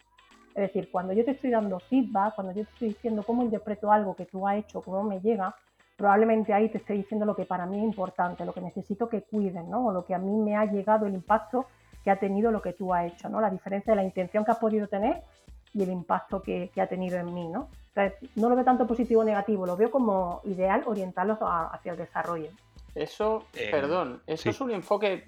[0.55, 3.93] Es decir, cuando yo te estoy dando feedback, cuando yo te estoy diciendo cómo interpreto
[3.93, 5.55] algo que tú has hecho, cómo me llega,
[5.97, 9.23] probablemente ahí te estoy diciendo lo que para mí es importante, lo que necesito que
[9.23, 9.87] cuiden, ¿no?
[9.87, 11.67] O lo que a mí me ha llegado el impacto
[12.03, 13.41] que ha tenido lo que tú has hecho, ¿no?
[13.41, 15.23] La diferencia de la intención que has podido tener
[15.75, 17.69] y el impacto que, ha tenido en mí, ¿no?
[18.35, 22.51] no lo veo tanto positivo o negativo, lo veo como ideal orientarlos hacia el desarrollo.
[22.95, 25.25] Eso, eh, perdón, eso es un enfoque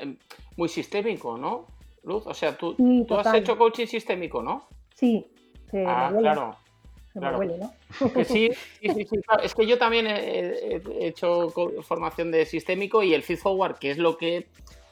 [0.00, 0.16] Em,
[0.56, 1.66] muy sistémico, ¿no,
[2.04, 2.26] Luz?
[2.26, 4.68] O sea, tú, tú has hecho coaching sistémico, ¿no?
[4.94, 5.26] Sí.
[5.86, 6.56] ah, claro.
[8.26, 11.50] sí, sí, sí, Es que yo también he, hecho
[11.82, 14.48] formación de sistémico y el feed forward, que es lo que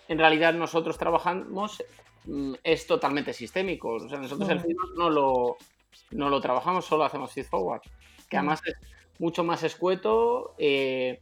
[0.08, 1.82] en realidad nosotros trabajamos,
[2.24, 3.94] mm, es totalmente sistémico.
[3.94, 5.56] O sea, nosotros el feed no lo,
[6.10, 7.82] no lo trabajamos, solo hacemos feed forward.
[8.28, 8.74] Que además es
[9.18, 10.54] mucho más escueto.
[10.58, 11.20] Eh,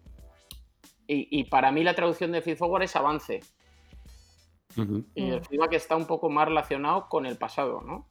[1.08, 3.40] y, para mí la traducción de feedforward es avance.
[5.14, 8.06] Y el feedback está un poco más relacionado con el pasado, ¿no?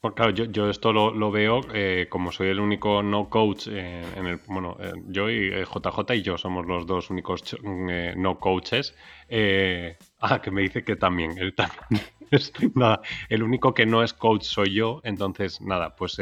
[0.00, 4.26] Pues claro, yo, esto lo, veo eh, como soy el único no coach eh, en
[4.26, 4.40] el.
[4.46, 8.94] Bueno, eh, yo y JJ y yo somos los dos únicos no coaches.
[10.20, 11.36] ah, que me dice que también.
[11.36, 12.00] Él también.
[12.74, 15.02] nada, el único que no es coach soy yo.
[15.04, 16.16] Entonces, nada, pues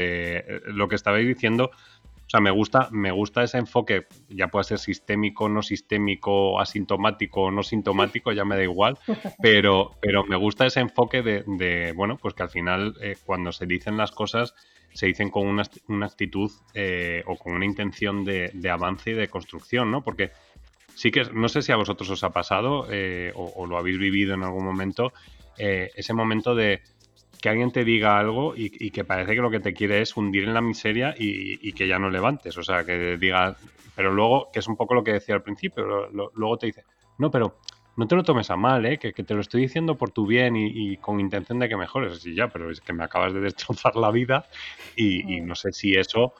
[0.64, 1.70] lo que estabais diciendo
[2.28, 7.44] o sea, me gusta, me gusta ese enfoque, ya puede ser sistémico, no sistémico, asintomático
[7.44, 8.98] o no sintomático, ya me da igual,
[9.42, 13.64] pero, pero me gusta ese enfoque de, bueno, pues que al final eh, cuando se
[13.64, 14.54] dicen las cosas
[14.92, 15.62] se dicen con una,
[16.04, 20.02] actitud eh, o con una intención de, avance y de construcción, ¿no?
[20.02, 20.30] Porque
[20.94, 24.34] sí que, no sé si a vosotros os ha pasado eh, o, lo habéis vivido
[24.34, 25.14] en algún momento,
[25.56, 26.82] ese momento de
[27.40, 30.44] que alguien te diga algo y, que parece que lo que te quiere es hundir
[30.44, 32.56] en la miseria y, que ya no levantes.
[32.58, 33.56] O sea, que diga,
[33.94, 36.84] pero luego, que es un poco lo que decía al principio, luego te dice,
[37.18, 37.58] no, pero
[37.96, 38.98] no te lo tomes a mal, ¿eh?
[38.98, 42.12] que, te lo estoy diciendo por tu bien y, con intención de que mejores.
[42.12, 44.46] Así ya, pero es que me acabas de destrozar la vida
[44.96, 46.34] y, no sé si eso,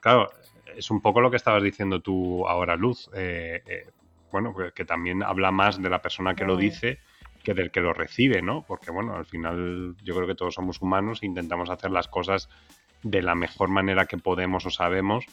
[0.00, 0.30] claro,
[0.76, 3.10] es un poco lo que estabas diciendo tú ahora, Luz.
[3.14, 3.86] Eh, eh,
[4.30, 6.98] bueno, que también habla más de la persona que lo dice
[7.48, 8.62] que del que lo recibe, ¿no?
[8.68, 12.50] Porque bueno, al final yo creo que todos somos humanos e intentamos hacer las cosas
[13.02, 15.24] de la mejor manera que podemos o sabemos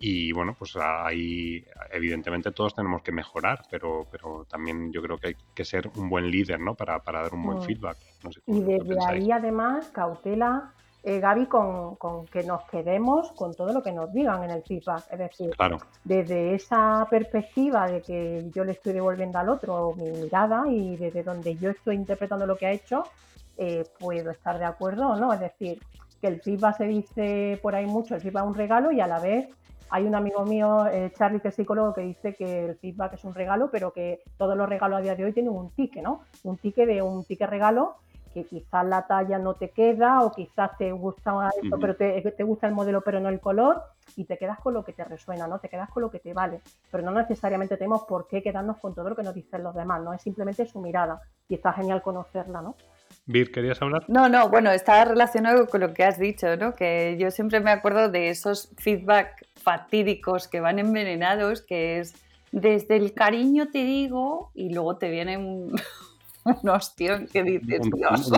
[0.00, 5.28] y bueno, pues ahí evidentemente todos tenemos que mejorar, pero, pero también yo creo que
[5.28, 6.74] hay que ser un buen líder, ¿no?
[6.74, 7.62] Para, para dar un buen mm.
[7.62, 7.98] feedback.
[8.46, 13.92] y desde ahí además cautela eh, Gaby, con, que nos quedemos con todo lo que
[13.92, 15.04] nos digan en el feedback.
[15.10, 15.50] Es decir,
[16.04, 21.22] desde esa perspectiva de que yo le estoy devolviendo al otro mi mirada y desde
[21.22, 23.04] donde yo estoy interpretando lo que ha hecho,
[23.56, 25.32] eh, puedo estar de acuerdo o no.
[25.32, 25.80] Es decir,
[26.20, 29.06] que el feedback se dice por ahí mucho, el feedback es un regalo y a
[29.06, 29.48] la vez
[29.88, 33.24] hay un amigo mío, eh, Charlie, que es psicólogo, que dice que el feedback es
[33.24, 36.20] un regalo, pero que todos los regalos a día de hoy tienen un ticket, ¿no?
[36.44, 37.96] Un ticket de un ticket regalo
[38.32, 42.44] que quizás la talla no te queda o quizás te gusta esto, pero te, te,
[42.44, 43.82] gusta el modelo pero no el color
[44.16, 45.58] y te quedas con lo que te resuena, ¿no?
[45.58, 48.94] Te quedas con lo que te vale, pero no necesariamente tenemos por qué quedarnos con
[48.94, 50.12] todo lo que nos dicen los demás, ¿no?
[50.12, 52.76] Es simplemente su mirada y está genial conocerla, ¿no?
[53.26, 54.04] Vir, ¿querías hablar?
[54.08, 56.74] No, no, bueno, está relacionado con lo que has dicho, ¿no?
[56.74, 62.14] Que yo siempre me acuerdo de esos feedback fatídicos que van envenenados, que es
[62.52, 65.72] desde el cariño te digo y luego te viene un
[66.44, 68.30] un ostión que dices, Dios.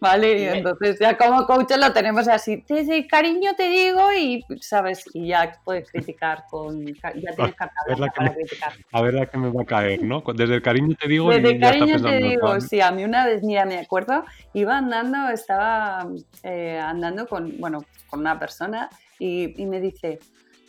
[0.00, 4.44] Vale, y entonces ya como coach lo tenemos así, desde el cariño te digo y,
[4.60, 5.04] ¿sabes?
[5.14, 6.86] Y ya puedes criticar con...
[6.86, 8.72] Ya tienes carta la que para me- criticar.
[8.92, 10.22] A ver a qué me va a caer, ¿no?
[10.34, 13.04] Desde el cariño te digo Desde y ya está cariño te digo, sí, a mí
[13.04, 16.08] una vez, mira, me acuerdo, iba andando, estaba
[16.42, 20.20] eh, andando con, bueno, con una persona y, y me dice,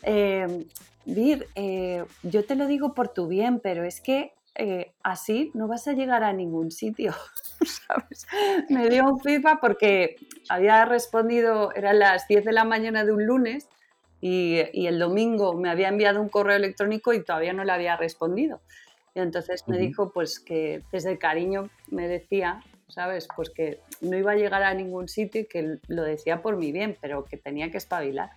[0.03, 0.65] eh,
[1.05, 5.69] Vir, eh, yo te lo digo por tu bien, pero es que eh, así no
[5.69, 7.13] vas a llegar a ningún sitio,
[7.65, 8.27] ¿sabes?
[8.69, 10.17] Me dio un feedback porque
[10.49, 13.69] había respondido, eran las 10 de la mañana de un lunes
[14.19, 17.95] y, y el domingo me había enviado un correo electrónico y todavía no le había
[17.95, 18.59] respondido.
[19.15, 23.29] Y entonces me dijo pues que desde el cariño me decía, ¿sabes?
[23.33, 26.73] Pues que no iba a llegar a ningún sitio y que lo decía por mi
[26.73, 28.31] bien, pero que tenía que espabilar.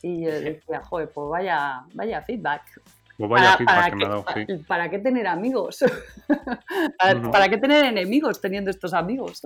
[0.00, 2.80] Y yo decía, joder, pues vaya, vaya feedback.
[3.18, 4.44] Pues vaya Para- feedback para que me qué- ha dado, sí.
[4.62, 5.84] pa- ¿Para qué tener amigos?
[6.98, 7.30] ¿Para, No.
[7.30, 9.42] para qué tener enemigos teniendo estos amigos?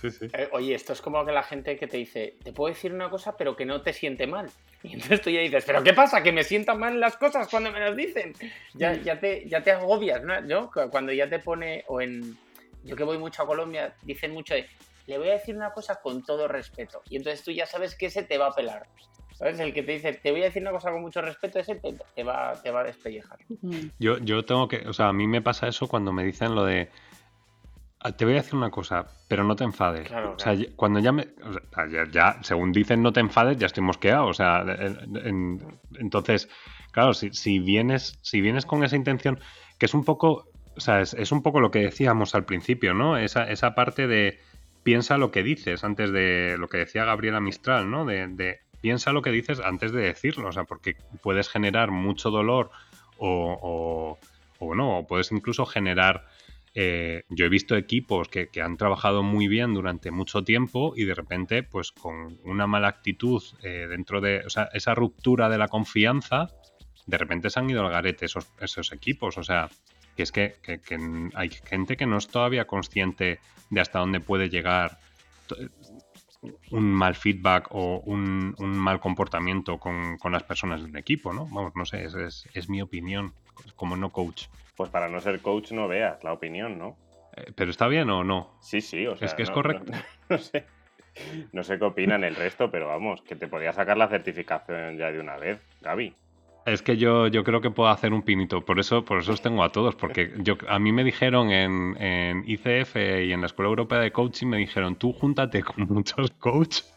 [0.00, 0.28] Sí, sí.
[0.32, 3.10] Eh, oye, esto es como que la gente que te dice, te puedo decir una
[3.10, 4.48] cosa, pero que no te siente mal.
[4.84, 6.22] Y entonces tú ya dices, ¿pero qué pasa?
[6.22, 8.32] Que me sientan mal las cosas cuando me las dicen.
[8.74, 10.46] Ya, ya, te, ya te agobias, ¿no?
[10.46, 12.38] Yo, cu- cuando ya te pone, o en.
[12.84, 14.68] Yo que voy mucho a Colombia, dicen mucho de,
[15.08, 17.02] le voy a decir una cosa con todo respeto.
[17.10, 18.86] Y entonces tú ya sabes que ese te va a pelar.
[19.38, 19.60] ¿Sabes?
[19.60, 21.94] El que te dice, te voy a decir una cosa con mucho respeto, ese te,
[22.16, 23.38] te va, te va a despellejar.
[23.62, 23.74] Mm.
[24.00, 26.64] Yo, yo tengo que, o sea, a mí me pasa eso cuando me dicen lo
[26.64, 26.88] de,
[28.00, 30.08] "Ah, te voy a decir una cosa, pero no te enfades.
[30.08, 30.70] Claro, o sea, claro.
[30.76, 34.26] cuando ya me, o sea, ya, ya, según dicen no te enfades, ya estoy mosqueado.
[34.26, 36.48] O sea, en- en- entonces,
[36.90, 39.38] claro, si, si vienes, si vienes con esa intención,
[39.78, 40.46] que es un poco,
[40.76, 43.16] o sea, es, es un poco lo que decíamos al principio, ¿no?
[43.16, 44.38] Esa, esa parte de
[44.82, 48.04] piensa lo que dices antes de lo que decía Gabriela Mistral, ¿no?
[48.04, 52.30] De, de piensa lo que dices antes de decirlo, o sea, porque puedes generar mucho
[52.30, 52.70] dolor
[53.18, 54.18] o,
[54.58, 56.26] o, no, o puedes incluso generar...
[56.74, 61.04] eh, yo he visto equipos que, que han trabajado muy bien durante mucho tiempo y
[61.04, 65.58] de repente, pues con una mala actitud eh, dentro de, o sea, esa ruptura de
[65.58, 66.48] la confianza,
[67.06, 69.38] de repente se han ido al garete esos, esos equipos.
[69.38, 69.68] O sea,
[70.16, 70.98] que es que, que- que
[71.34, 74.98] hay gente que no es todavía consciente de hasta dónde puede llegar
[76.70, 81.46] un mal feedback o un, un mal comportamiento con, con las personas del equipo, ¿no?
[81.46, 83.32] Vamos, no sé, es, es- es mi opinión
[83.76, 84.46] como no coach.
[84.76, 86.96] Pues para no ser coach no veas la opinión, ¿no?
[87.36, 88.56] Eh, ¿Pero está bien o no?
[88.60, 89.26] Sí, sí, o sea.
[89.26, 89.92] Es que es correcto.
[89.92, 89.98] No,
[90.30, 90.66] no sé.
[91.52, 95.10] No sé qué opinan el resto, pero vamos, que te podía sacar la certificación ya
[95.10, 96.14] de una vez, Gaby.
[96.70, 99.40] Es que yo, yo creo que puedo hacer un pinito, por eso, por eso os
[99.42, 103.46] tengo a todos, porque yo, a mí me dijeron en, en ICF y en la
[103.46, 106.92] Escuela Europea de Coaching, me dijeron, tú júntate con muchos coaches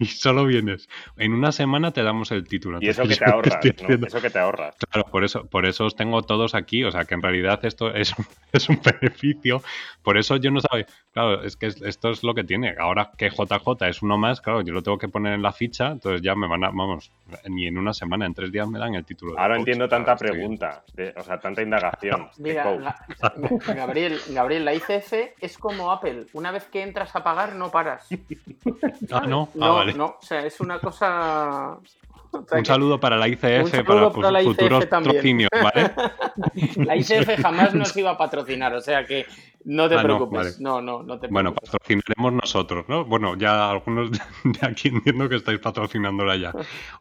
[0.00, 0.88] y, solo vienes.
[1.16, 2.78] En una semana te damos el título.
[2.80, 4.06] Y eso que te ahorras, ¿no?
[4.06, 4.74] Eso que te ahorras.
[4.90, 7.94] Claro, por eso, por eso os tengo todos aquí, o sea que en realidad esto
[7.94, 8.12] es,
[8.52, 9.62] es un beneficio,
[10.02, 13.12] por eso yo no sabía, claro, es que es- esto es lo que tiene, ahora
[13.16, 16.22] que JJ es uno más, claro, yo lo tengo que poner en la ficha, entonces
[16.22, 17.12] ya me van a, vamos,
[17.48, 19.32] ni en una semana, en tres días me dan el título.
[19.34, 22.28] de Ahora coach, entiendo tanta pregunta, de- o sea, tanta indagación.
[22.36, 22.96] de Mira,
[23.74, 26.26] Gabriel, Gabriel, la ICF es como Apple.
[26.32, 28.08] Una vez que entras a pagar, no paras.
[29.10, 29.94] Ah, no, ah, No, vale.
[29.94, 31.78] no, o sea, es una cosa.
[32.44, 35.14] o sea, Un que saludo para la ICF, para, para la ICF futuros también.
[35.16, 35.90] patrocinios, ¿vale?
[36.86, 39.26] La ICF jamás nos iba a patrocinar, o sea que
[39.64, 40.38] no te Ah, no, preocupes.
[40.38, 40.50] vale.
[40.60, 43.04] No, no, no te Bueno, patrocinaremos nosotros, ¿no?
[43.04, 44.10] Bueno, ya algunos
[44.44, 46.52] de aquí entiendo que estáis patrocinándola ya.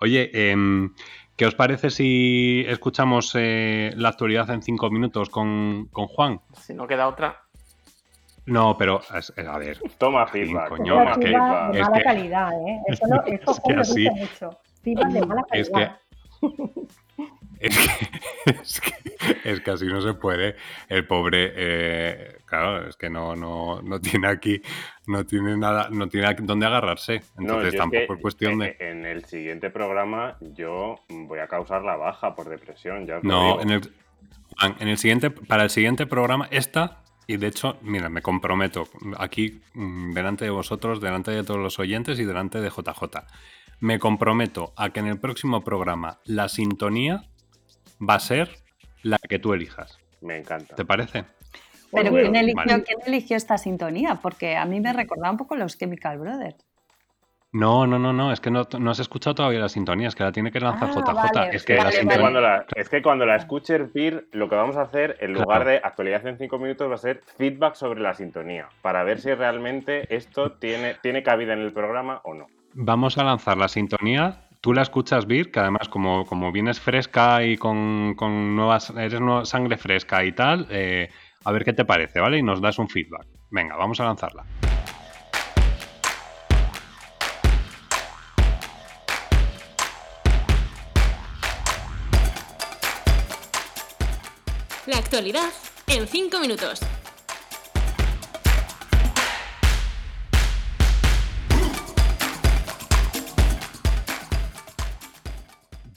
[0.02, 0.94] Oye, em,
[1.38, 6.42] ¿qué os parece si escuchamos eh, la actualidad en cinco minutos con, con Juan?
[6.60, 7.42] Si no queda otra.
[8.46, 10.70] No, pero es- a ver, Toma feedback.
[10.70, 12.80] coño, toma es que- feedback es mala que- calidad, ¿eh?
[12.88, 14.60] Eso, no, eso Es que así- gusta mucho.
[14.84, 15.90] Feedback de mala Es que-
[17.60, 20.56] es que, es que, es que así no se puede.
[20.90, 24.62] El pobre, eh, claro, es que no, no, no tiene aquí,
[25.08, 27.22] no tiene nada, no tiene aquí dónde agarrarse.
[27.38, 28.76] Entonces tampoco que es cuestión de.
[28.80, 33.06] en, en el siguiente programa yo voy a causar la baja por depresión.
[33.06, 33.94] Ya No, en el,
[34.80, 38.88] en el siguiente, para el siguiente programa, esta, y de hecho, mira, me comprometo
[39.20, 43.04] aquí mm, delante de vosotros, delante de todos los oyentes y delante de JJ.
[43.82, 47.24] Me comprometo a que en el próximo programa la sintonía
[48.00, 48.50] va a ser
[49.04, 49.98] la que tú elijas.
[50.22, 50.76] Me encanta.
[50.76, 51.26] ¿Te parece?
[51.92, 52.84] Pero ¿quién, eligió, vale.
[52.84, 54.20] quién eligió esta sintonía?
[54.22, 56.64] Porque a mí me recordaba un poco los Chemical Brothers.
[57.54, 60.24] No, no, no, no, es que no, no has escuchado todavía la sintonía, es que
[60.24, 61.14] la tiene que lanzar Ah, JJ.
[61.36, 64.56] vale, es que la sintonía- cuando la, es que cuando la escuches, Pir, lo que
[64.56, 65.42] vamos a hacer, en Claro.
[65.42, 69.20] lugar de actualidad en cinco minutos, va a ser feedback sobre la sintonía, para ver
[69.20, 72.48] si realmente esto tiene, tiene cabida en el programa o no.
[72.74, 74.48] Vamos a lanzar la sintonía.
[74.62, 79.20] Tú la escuchas, Vir, que además como, como vienes fresca y con, con nuevas, eres
[79.20, 81.10] nueva sangre fresca y tal, eh,
[81.44, 82.38] a ver qué te parece, ¿vale?
[82.38, 83.28] Y nos das un feedback.
[83.50, 84.46] Venga, vamos a lanzarla.
[94.86, 95.52] La actualidad
[95.88, 96.82] en 5 minutos.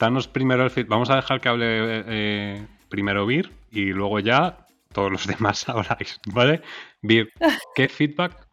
[0.05, 0.91] Danos primero el feedback.
[0.91, 6.21] Vamos a dejar que hable eh, primero Vir y luego ya todos los demás habláis,
[6.27, 6.61] ¿vale?
[7.01, 7.33] Vir,
[7.75, 8.44] ¿qué feedback,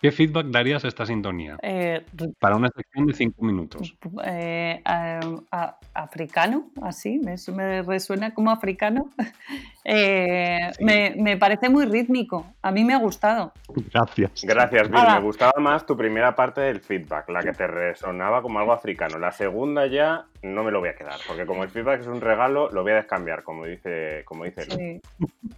[0.00, 1.56] ¿qué feedback darías a esta sintonía?
[1.62, 2.04] Eh,
[2.38, 3.94] Para una sección de cinco minutos.
[4.24, 9.08] eh, a- a- africano, así, me, su- me resuena como africano.
[9.82, 10.84] Eh, Sí.
[10.84, 13.52] me, me parece muy rítmico, a mí me ha gustado.
[13.92, 14.44] Gracias.
[14.44, 14.98] Gracias, Bill.
[15.00, 18.72] Ahora- Me gustaba más tu primera parte del feedback, la que te resonaba como algo
[18.74, 19.18] africano.
[19.18, 22.20] La segunda ya no me lo voy a quedar, porque como el feedback es un
[22.20, 24.64] regalo, lo voy a descambiar, como dice, como dice.
[24.64, 25.00] Sí.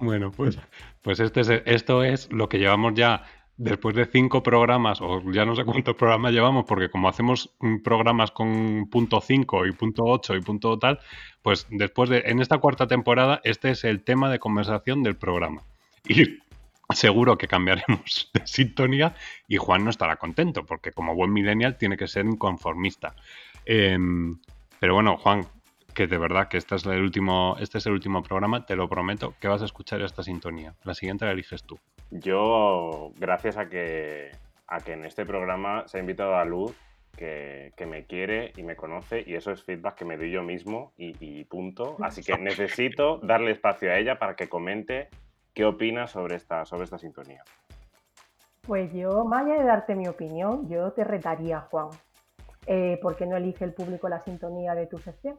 [0.00, 0.56] Bueno, pues,
[1.02, 3.24] pues este es, esto es lo que llevamos ya
[3.58, 7.78] después de cinco programas, o ya no sé cuántos programas llevamos, porque como hacemos mm,
[7.78, 11.00] programas con punto 5 y punto 8 y punto tal,
[11.42, 15.62] pues después de, en esta cuarta temporada, este es el tema de conversación del programa.
[16.08, 16.38] Y
[16.94, 19.14] seguro que cambiaremos de sintonía
[19.48, 23.14] y Juan no estará contento, porque como buen millennial tiene que ser inconformista.
[23.66, 24.38] Em,
[24.78, 25.46] pero bueno, Juan,
[25.94, 28.88] que de verdad que este es el último, este es el último programa, te lo
[28.88, 30.74] prometo, que vas a escuchar esta sintonía.
[30.84, 31.78] La siguiente la eliges tú.
[32.10, 34.30] Yo, gracias a que,
[34.66, 36.74] a que en este programa se ha invitado a Luz,
[37.16, 40.42] que, que me quiere y me conoce, y eso es feedback que me doy yo
[40.42, 41.96] mismo y, y punto.
[42.00, 45.08] Así que necesito darle espacio a ella para que comente
[45.52, 47.42] qué opina sobre esta, sobre esta sintonía.
[48.66, 51.88] Pues yo, más allá de darte mi opinión, yo te retaría, Juan.
[52.66, 55.36] Eh, ¿Por qué no elige el público la sintonía de tu sección?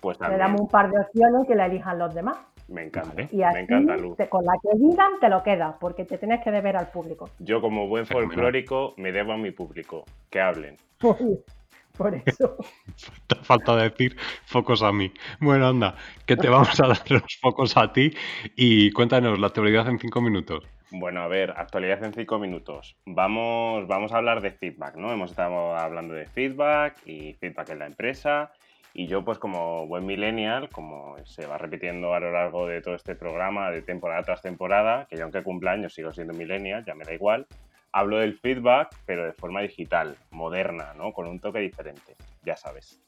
[0.00, 2.38] Pues Le también damos un par de opciones que la elijan los demás.
[2.70, 3.28] Me encanta, Vale.
[3.32, 4.16] Y me así, encanta Luz.
[4.16, 7.28] te- con la que digan, te lo quedas, porque te tienes que deber al público.
[7.38, 10.76] Yo como buen folclórico me debo a mi público, que hablen.
[10.98, 11.16] Por,
[11.96, 12.56] por eso.
[13.26, 14.16] Te falta decir
[14.46, 15.12] focos a mí.
[15.40, 15.96] Bueno, anda,
[16.26, 18.12] que te vamos a dar los focos a ti
[18.56, 20.64] y cuéntanos la actualidad en cinco minutos.
[20.92, 22.96] Bueno, a ver, actualidad en cinco minutos.
[23.06, 25.12] Vamos, vamos a hablar de feedback, ¿no?
[25.12, 28.50] Hemos estado hablando de feedback y feedback en la empresa.
[28.92, 32.94] Y yo, pues como buen millennial, como se va repitiendo a lo largo de todo
[32.94, 36.94] este programa, de temporada tras temporada, que yo aunque cumpla años sigo siendo millennial, ya
[36.94, 37.46] me da igual,
[37.92, 41.12] hablo del feedback, pero de forma digital, moderna, ¿no?
[41.12, 43.00] Con un toque diferente, ya sabes.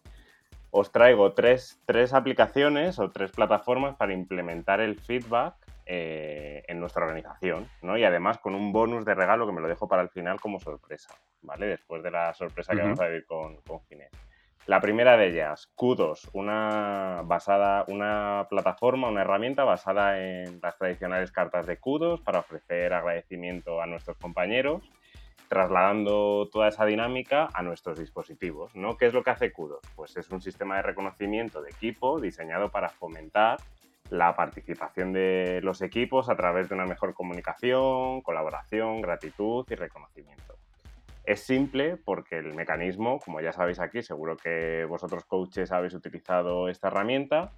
[0.70, 5.54] Os traigo tres, tres aplicaciones o tres plataformas para implementar el feedback
[5.84, 7.98] eh, en nuestra organización, ¿no?
[7.98, 10.60] Y además con un bonus de regalo que me lo dejo para el final como
[10.60, 11.12] sorpresa,
[11.42, 11.66] ¿vale?
[11.66, 12.86] Después de la sorpresa que Ujú.
[12.86, 14.12] vamos a vivir con, con Ginés.
[14.66, 21.32] La primera de ellas, Kudos, una basada, una plataforma, una herramienta basada en las tradicionales
[21.32, 24.88] cartas de Kudos para ofrecer agradecimiento a nuestros compañeros,
[25.48, 28.96] trasladando toda esa dinámica a nuestros dispositivos, ¿no?
[28.96, 29.80] ¿Qué es lo que hace Kudos?
[29.96, 33.58] Pues es un sistema de reconocimiento de equipo diseñado para fomentar
[34.10, 40.56] la participación de los equipos a través de una mejor comunicación, colaboración, gratitud y reconocimiento.
[41.24, 46.68] Es simple porque el mecanismo, como ya sabéis aquí, seguro que vosotros coaches habéis utilizado
[46.68, 47.52] esta herramienta,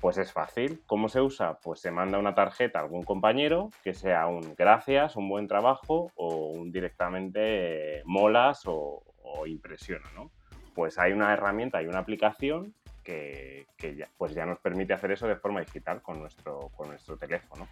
[0.00, 0.82] pues es fácil.
[0.86, 1.58] ¿Cómo se usa?
[1.62, 6.10] Pues se manda una tarjeta a algún compañero que sea un gracias, un buen trabajo
[6.16, 10.30] o un directamente eh, molas o, o impresiona, ¿no?
[10.74, 12.74] Pues hay una herramienta, hay una aplicación
[13.06, 17.16] que, ya, pues ya nos permite hacer eso de forma digital con nuestro, con nuestro
[17.16, 17.68] teléfono.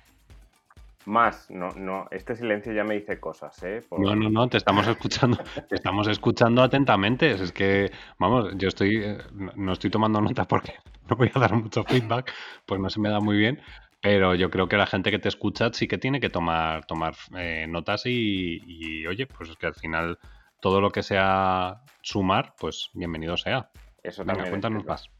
[1.06, 3.82] Más, no, no, este silencio ya me dice cosas, ¿eh?
[3.88, 5.36] Por- No, no, no, te estamos escuchando,
[5.68, 7.30] te estamos escuchando atentamente.
[7.30, 9.18] Es que, vamos, yo estoy, eh,
[9.56, 10.74] no estoy tomando nota porque
[11.08, 12.32] no voy a dar mucho feedback,
[12.66, 13.60] pues no se me da muy bien.
[14.00, 17.14] Pero yo creo que la gente que te escucha sí que tiene que tomar, tomar
[17.38, 20.18] eh, notas y, y, oye, pues es que al final
[20.60, 23.70] todo lo que sea sumar, pues bienvenido sea.
[24.02, 25.10] Eso Venga, también es cuéntanos más.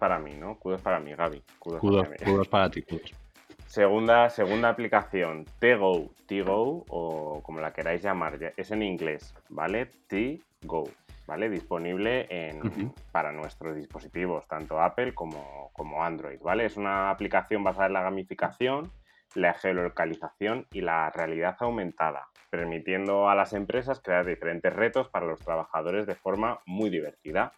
[0.00, 0.58] Para mí, ¿no?
[0.58, 1.42] Kudos para mí, Gaby.
[1.60, 2.50] Kudos Kudos, para mí.
[2.50, 2.84] para ti.
[3.72, 9.86] Segunda, segunda aplicación, T-Go, T-Go o como la queráis llamar, es en inglés, ¿vale?
[10.08, 10.90] T-Go,
[11.26, 11.48] ¿vale?
[11.48, 16.66] Disponible en, para nuestros dispositivos, tanto Apple como, como Android, ¿vale?
[16.66, 18.92] Es una aplicación basada en la gamificación,
[19.34, 25.40] la geolocalización y la realidad aumentada, permitiendo a las empresas crear diferentes retos para los
[25.40, 27.54] trabajadores de forma muy divertida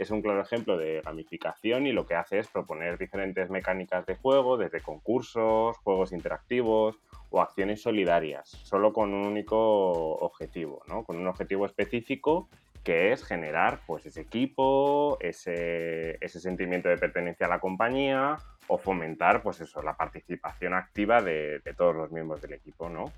[0.00, 4.16] es un claro ejemplo de gamificación y lo que hace es proponer diferentes mecánicas de
[4.16, 6.98] juego, desde concursos, juegos interactivos
[7.28, 11.04] o acciones solidarias, solo con un único objetivo, ¿no?
[11.04, 12.48] Con un objetivo específico
[12.82, 18.38] que es generar pues ese equipo, ese, ese sentimiento de pertenencia a la compañía
[18.68, 23.12] o fomentar, pues eso, la participación activa de, de todos los miembros del equipo, ¿no?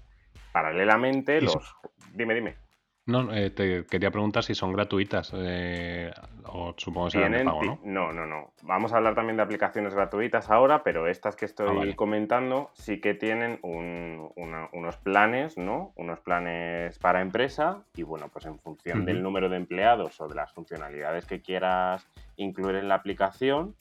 [0.50, 1.76] Paralelamente, los...
[2.12, 2.56] Dime, dime.
[3.04, 6.12] No, eh, te quería preguntar si son gratuitas eh,
[6.44, 7.80] o supongo que serán de Tienen pago, ¿no?
[7.82, 8.52] no, no, no.
[8.62, 11.96] Vamos a hablar también de aplicaciones gratuitas ahora, pero estas que estoy Ah, vale.
[11.96, 15.92] comentando sí que tienen un- una- unos planes, ¿no?
[15.96, 20.36] Unos planes para empresa y bueno, pues en función del número de empleados o de
[20.36, 23.74] las funcionalidades que quieras incluir en la aplicación,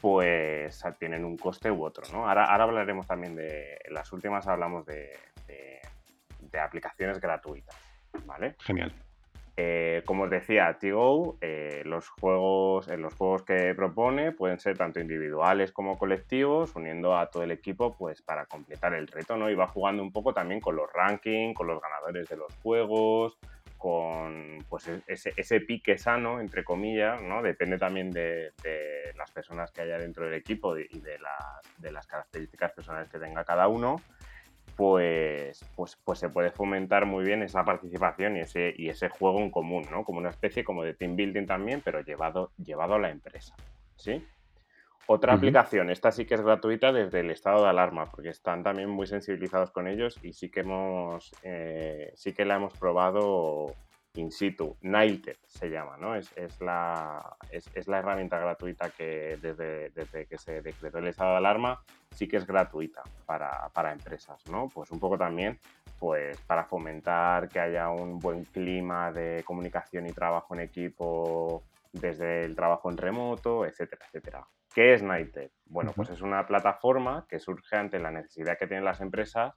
[0.00, 2.26] pues tienen un coste u otro, ¿no?
[2.26, 5.10] Ahora, ahora hablaremos también de, en las últimas hablamos de,
[5.46, 5.80] de-
[6.40, 7.76] de aplicaciones gratuitas,
[8.24, 8.56] ¿vale?
[8.66, 8.92] Genial.
[9.56, 14.78] Eh, como os decía, TiGo, eh, los juegos, en los juegos que propone pueden ser
[14.78, 19.50] tanto individuales como colectivos, uniendo a todo el equipo pues para completar el reto, ¿no?
[19.50, 23.38] Y va jugando un poco también con los rankings, con los ganadores de los juegos,
[23.76, 27.42] con pues e- ese, ese pique sano, entre comillas, ¿no?
[27.42, 31.92] Depende también de, de las personas que haya dentro del equipo y de las, de
[31.92, 34.06] las características personales que tenga cada uno
[34.82, 39.38] pues, pues, pues se puede fomentar muy bien esa participación y ese, y ese juego
[39.38, 40.04] en común, ¿no?
[40.04, 43.54] Como una especie como de team building también, pero llevado, llevado a la empresa,
[43.94, 44.26] ¿sí?
[45.06, 48.90] Otra aplicación, esta sí que es gratuita desde el estado de alarma, porque están también
[48.90, 53.76] muy sensibilizados con ellos y sí que hemos, eh, sí que la hemos probado
[54.14, 54.76] in situ.
[54.82, 56.14] Nailted se llama, ¿no?
[56.14, 61.08] Es, es la, es, es la herramienta gratuita que desde, desde que se decretó el
[61.08, 64.68] estado de alarma sí que es gratuita para, para empresas, ¿no?
[64.68, 65.58] Pues un poco también
[65.98, 72.44] pues para fomentar que haya un buen clima de comunicación y trabajo en equipo desde
[72.44, 74.46] el trabajo en remoto, etcétera, etcétera.
[74.74, 75.50] ¿Qué es Nighted?
[75.66, 79.54] Bueno, pues es una plataforma que surge ante la necesidad que tienen las empresas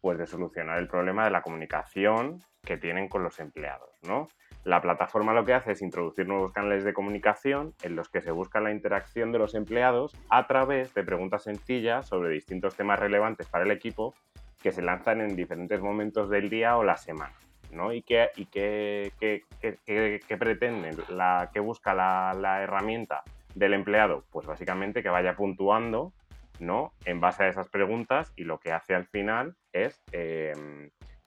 [0.00, 4.28] pues de solucionar el problema de la comunicación que tienen con los empleados, ¿no?
[4.64, 8.30] La plataforma lo que hace es introducir nuevos canales de comunicación en los que se
[8.32, 13.46] busca la interacción de los empleados a través de preguntas sencillas sobre distintos temas relevantes
[13.48, 14.14] para el equipo
[14.60, 17.32] que se lanzan en diferentes momentos del día o la semana.
[17.72, 17.92] ¿no?
[17.92, 20.90] ¿Y qué, y qué, qué- qué- qué- qué pretende?
[21.10, 23.22] La, ¿Qué busca la, la herramienta
[23.54, 24.24] del empleado?
[24.32, 26.12] Pues básicamente que vaya puntuando
[26.60, 26.92] ¿no?
[27.04, 30.52] en base a esas preguntas y lo que hace al final es eh,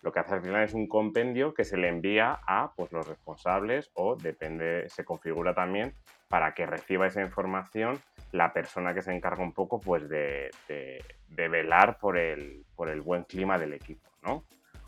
[0.02, 3.08] lo que hace al final es un compendio que se le envía a pues, los
[3.08, 5.94] responsables o depende, se configura también
[6.28, 8.00] para que reciba esa información
[8.32, 12.90] la persona que se encarga un poco pues de, de- de velar por el, por
[12.90, 14.44] el buen clima del equipo, ¿no?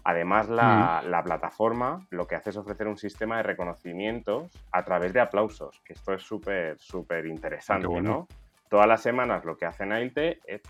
[0.06, 5.14] Además, la, la plataforma lo que hace es ofrecer un sistema de reconocimientos a través
[5.14, 8.10] de aplausos, que esto es súper, súper interesante, bueno.
[8.10, 8.28] ¿no?
[8.70, 10.61] Todas las semanas lo que hace Nailted es,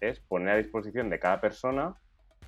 [0.00, 1.94] es poner a disposición de cada persona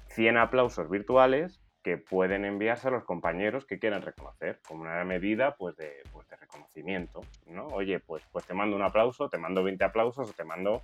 [0.09, 5.57] 100 aplausos virtuales que pueden enviarse a los compañeros que quieran reconocer, como una medida
[5.57, 7.67] pues de, pues reconocimiento, ¿no?
[7.69, 10.83] Oye, pues, pues te mando un aplauso, te mando 20 aplausos o te mando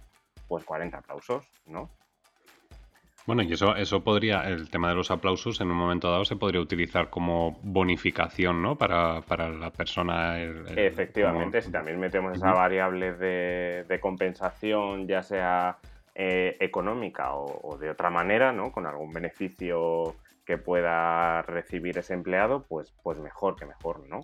[0.48, 1.90] pues 40 aplausos, ¿no?
[3.26, 6.36] Bueno, y eso, eso podría, el tema de los aplausos en un momento dado se
[6.36, 8.76] podría utilizar como bonificación, ¿no?
[8.76, 10.40] Para, para la persona.
[10.42, 15.78] el- el- Efectivamente, como- si también metemos esa variable de, de compensación, ya sea
[16.14, 18.70] eh, económica o, o de otra manera, ¿no?
[18.70, 20.14] Con algún beneficio
[20.44, 24.20] que pueda recibir ese empleado, pues, pues mejor que mejor, ¿no?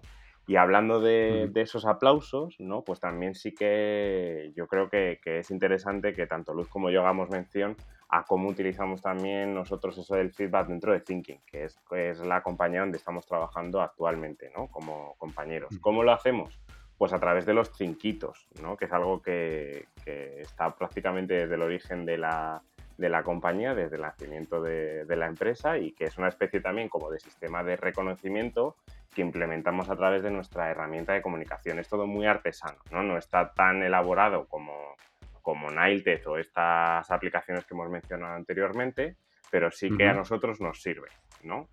[0.46, 2.82] Y hablando de, esos aplausos, ¿no?
[2.82, 7.00] Pues también sí que yo creo que, que es interesante que tanto Luz como yo
[7.00, 7.76] hagamos mención
[8.12, 12.18] a cómo utilizamos también nosotros eso del feedback dentro de Thinking, que es, que es
[12.20, 14.66] la compañía donde estamos trabajando actualmente, ¿no?
[14.66, 15.70] Como compañeros.
[15.80, 16.60] ¿Cómo lo hacemos?
[16.98, 18.76] Pues a través de los cinquitos, ¿no?
[18.76, 22.62] Que es algo que, que está prácticamente desde el origen de la,
[22.98, 26.60] de la compañía, desde el nacimiento de, de la empresa y que es una especie
[26.60, 28.76] también como de sistema de reconocimiento
[29.14, 31.78] que implementamos a través de nuestra herramienta de comunicación.
[31.78, 33.04] Es todo muy artesano, ¿no?
[33.04, 34.96] No está tan elaborado como,
[35.42, 39.16] como Nailted o estas aplicaciones que hemos mencionado anteriormente,
[39.50, 40.18] pero sí que a Ujú.
[40.20, 41.08] nosotros nos sirve,
[41.42, 41.68] ¿no?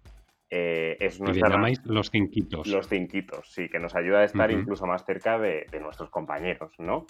[0.49, 2.67] Eh, es nuestra llamáis los cinquitos.
[2.67, 4.61] los cinquitos, sí, que nos ayuda a estar Ujú.
[4.61, 7.05] incluso más cerca de, de nuestros compañeros, ¿no?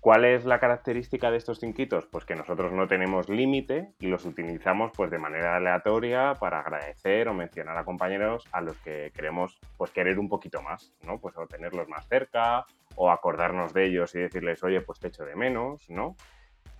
[0.00, 2.06] ¿Cuál es la característica de estos cinquitos?
[2.06, 7.28] Pues que nosotros no tenemos límite y los utilizamos pues de manera aleatoria para agradecer
[7.28, 11.20] o mencionar a compañeros a los que queremos pues querer un poquito más, ¿no?
[11.20, 12.64] Pues o tenerlos más cerca
[12.96, 16.16] o acordarnos de ellos y decirles, oye, pues te echo de menos, ¿no?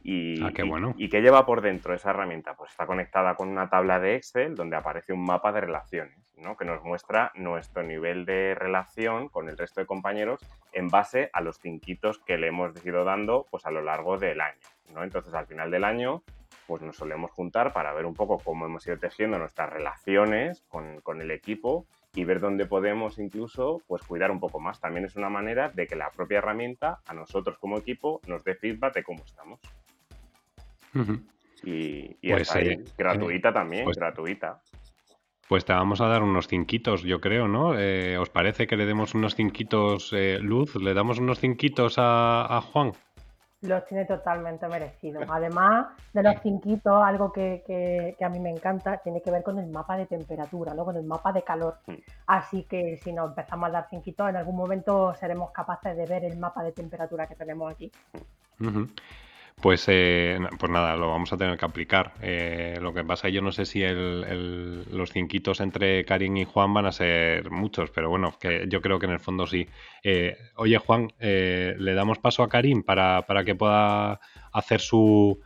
[0.03, 0.95] Y, Ah, qué y- bueno.
[0.97, 2.55] ¿Y qué lleva por dentro esa herramienta?
[2.55, 6.57] Pues está conectada con una tabla de Excel donde aparece un mapa de relaciones, ¿no?
[6.57, 10.41] Que nos muestra nuestro nivel de relación con el resto de compañeros
[10.73, 14.41] en base a los cinquitos que le hemos ido dando pues a lo largo del
[14.41, 14.59] año,
[14.95, 15.05] ¿no?
[15.05, 16.23] Entonces al final del año
[16.67, 21.01] pues nos solemos juntar para ver un poco cómo hemos ido tejiendo nuestras relaciones con,
[21.03, 21.85] con el equipo
[22.15, 24.81] y ver dónde podemos incluso pues cuidar un poco más.
[24.81, 28.55] También es una manera de que la propia herramienta a nosotros como equipo nos dé
[28.55, 29.61] feedback de cómo estamos.
[31.63, 32.69] Y, y Pues, ahí.
[32.69, 34.61] eh, gratuita también, pues- gratuita.
[35.49, 37.77] Pues te vamos a dar unos cinquitos, yo creo, ¿no?
[37.77, 40.77] Eh, ¿Os parece que le demos unos cinquitos, eh, Luz?
[40.77, 42.93] ¿Le damos unos cinquitos a, a Juan?
[43.63, 45.25] Los tiene totalmente merecidos.
[45.31, 49.43] Además de los cinquitos, algo que, que- que a mí me encanta tiene que ver
[49.43, 50.85] con el mapa de temperatura, ¿no?
[50.85, 51.77] Con el mapa de calor.
[52.27, 56.25] Así que si nos empezamos a dar cinquitos, en algún momento seremos capaces de ver
[56.25, 57.91] el mapa de temperatura que tenemos aquí.
[59.61, 62.13] Pues, eh, pues nada, lo vamos a tener que aplicar.
[62.23, 66.73] Eh, lo que pasa, yo no sé si el- los cinquitos entre Karim y Juan
[66.73, 69.69] van a ser muchos, pero bueno, que yo creo que en el fondo sí.
[70.03, 74.19] Eh, oye, Juan, eh, ¿le damos paso a Karim para, para que pueda
[74.53, 75.39] hacer su...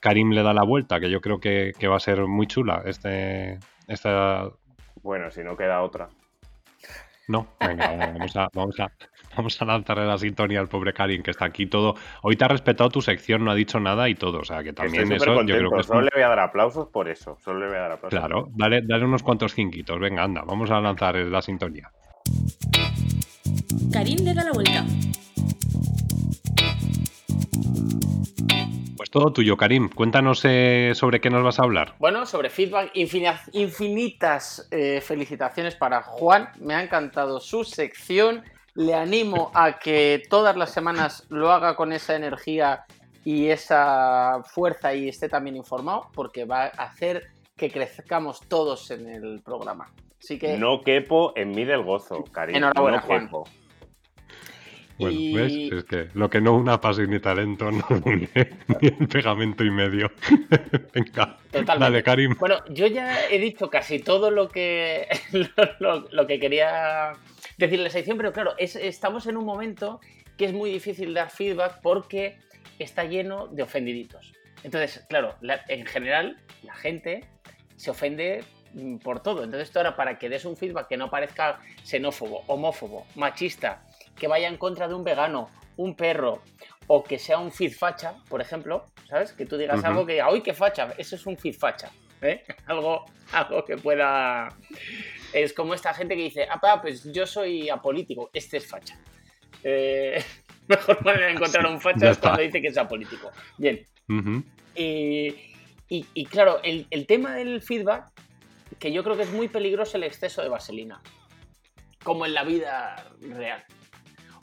[0.00, 2.82] Karim le da la vuelta, que yo creo que, que va a ser muy chula
[2.86, 4.48] este, esta...
[5.02, 6.08] Bueno, si no queda otra.
[7.28, 8.90] No, venga, vamos a, vamos a,
[9.36, 11.94] vamos a lanzarle la sintonía al pobre Karim, que está aquí todo...
[12.22, 14.72] Hoy te ha respetado tu sección, no ha dicho nada y todo, o sea, que
[14.72, 15.74] también Estoy eso súper yo creo contento.
[15.76, 17.38] que es Solo le voy a dar aplausos por eso.
[17.44, 18.18] Solo le voy a dar aplausos.
[18.18, 20.00] Claro, dale, dale unos cuantos cinquitos.
[20.00, 21.90] Venga, anda, vamos a lanzar la sintonía.
[23.92, 24.84] Karim le da la vuelta.
[28.96, 29.88] Pues todo tuyo, Karim.
[29.88, 31.94] Cuéntanos eh, sobre qué nos vas a hablar.
[31.98, 36.50] Bueno, sobre feedback, infina- infinitas eh, felicitaciones para Juan.
[36.58, 38.42] Me ha encantado su sección.
[38.74, 42.84] Le animo a que todas las semanas lo haga con esa energía
[43.24, 49.08] y esa fuerza y esté también informado, porque va a hacer que crezcamos todos en
[49.08, 49.90] el programa.
[50.22, 52.58] Así que No quepo en mí del gozo, cariño.
[52.58, 53.26] Enhorabuena, no Juan.
[53.26, 53.44] quepo.
[55.00, 55.52] Bueno, Y- ¿ves?
[55.72, 58.28] Es que lo que no una pasión ni talento no une
[58.80, 60.10] ni el pegamento y medio.
[60.94, 61.78] Venga, Totalmente.
[61.78, 62.36] dale, Karim.
[62.38, 65.08] Bueno, yo ya he dicho casi todo lo que,
[65.80, 67.12] lo, lo que quería
[67.56, 70.00] decir en la sección, pero claro, es- estamos en un momento
[70.36, 72.36] que es muy difícil dar feedback porque
[72.78, 74.32] está lleno de ofendiditos.
[74.64, 77.24] Entonces, claro, la- en general la gente
[77.76, 78.44] se ofende
[78.74, 79.44] mm, por todo.
[79.44, 83.82] Entonces, esto ahora para que des un feedback que no parezca xenófobo, homófobo, machista,
[84.16, 86.42] que vaya en contra de un vegano, un perro,
[86.86, 89.32] o que sea un feed facha, por ejemplo, ¿sabes?
[89.32, 90.92] Que tú digas algo que diga, ¡ay, qué facha!
[90.98, 91.90] Eso es un feed facha.
[92.22, 92.44] ¿eh?
[92.66, 94.48] Algo, algo que pueda.
[95.32, 98.98] Es como esta gente que dice, ah, pues yo soy apolítico, este es facha.
[99.64, 100.22] Eh,
[100.68, 103.30] mejor manera de encontrar un facha es cuando dice que es apolítico.
[103.56, 103.80] Bien.
[104.74, 105.28] Y,
[105.88, 108.10] y- y claro, el, el tema del feedback,
[108.78, 111.00] que yo creo que es muy peligroso el exceso de vaselina,
[112.04, 113.64] como en la vida real.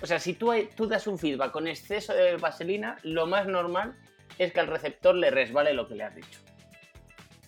[0.01, 3.47] O sea, si tú, hay- tú das un feedback con exceso de vaselina, lo más
[3.47, 3.95] normal
[4.37, 6.39] es que al receptor le resbale lo que le has dicho.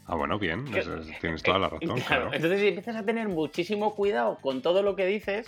[0.05, 0.65] Ah, bueno, bien.
[0.65, 1.87] Que- eso es- tienes toda la Eh, razón.
[1.99, 2.33] claro, claro.
[2.33, 5.47] Entonces, si empiezas a tener muchísimo cuidado con todo lo que dices,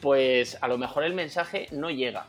[0.00, 2.26] pues a lo mejor el mensaje no llega.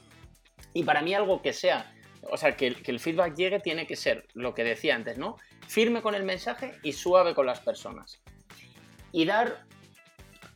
[0.73, 1.93] Y para mí algo que sea,
[2.23, 5.17] o sea, que, el- que el feedback llegue tiene que ser lo que decía antes,
[5.17, 5.37] ¿no?
[5.67, 8.21] Firme con el mensaje y suave con las personas.
[9.11, 9.63] Y dar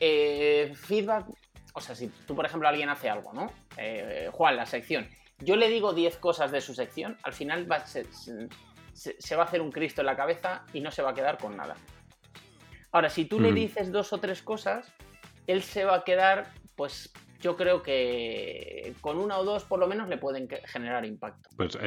[0.00, 1.26] eh, feedback,
[1.76, 3.52] o sea, si tú, por ejemplo, alguien hace algo, ¿no?
[3.76, 5.06] Eh, Juan, la sección.
[5.38, 9.60] Yo le digo 10 cosas de su sección, al final va se va a hacer
[9.60, 11.76] un Cristo en la cabeza y no se va a quedar con nada.
[12.92, 13.54] Ahora, si tú le Mm.
[13.54, 14.90] dices dos o tres cosas,
[15.46, 17.12] él se va a quedar, pues
[17.46, 21.48] yo creo que con una o dos por lo menos le pueden generar impacto.
[21.56, 21.78] Pues,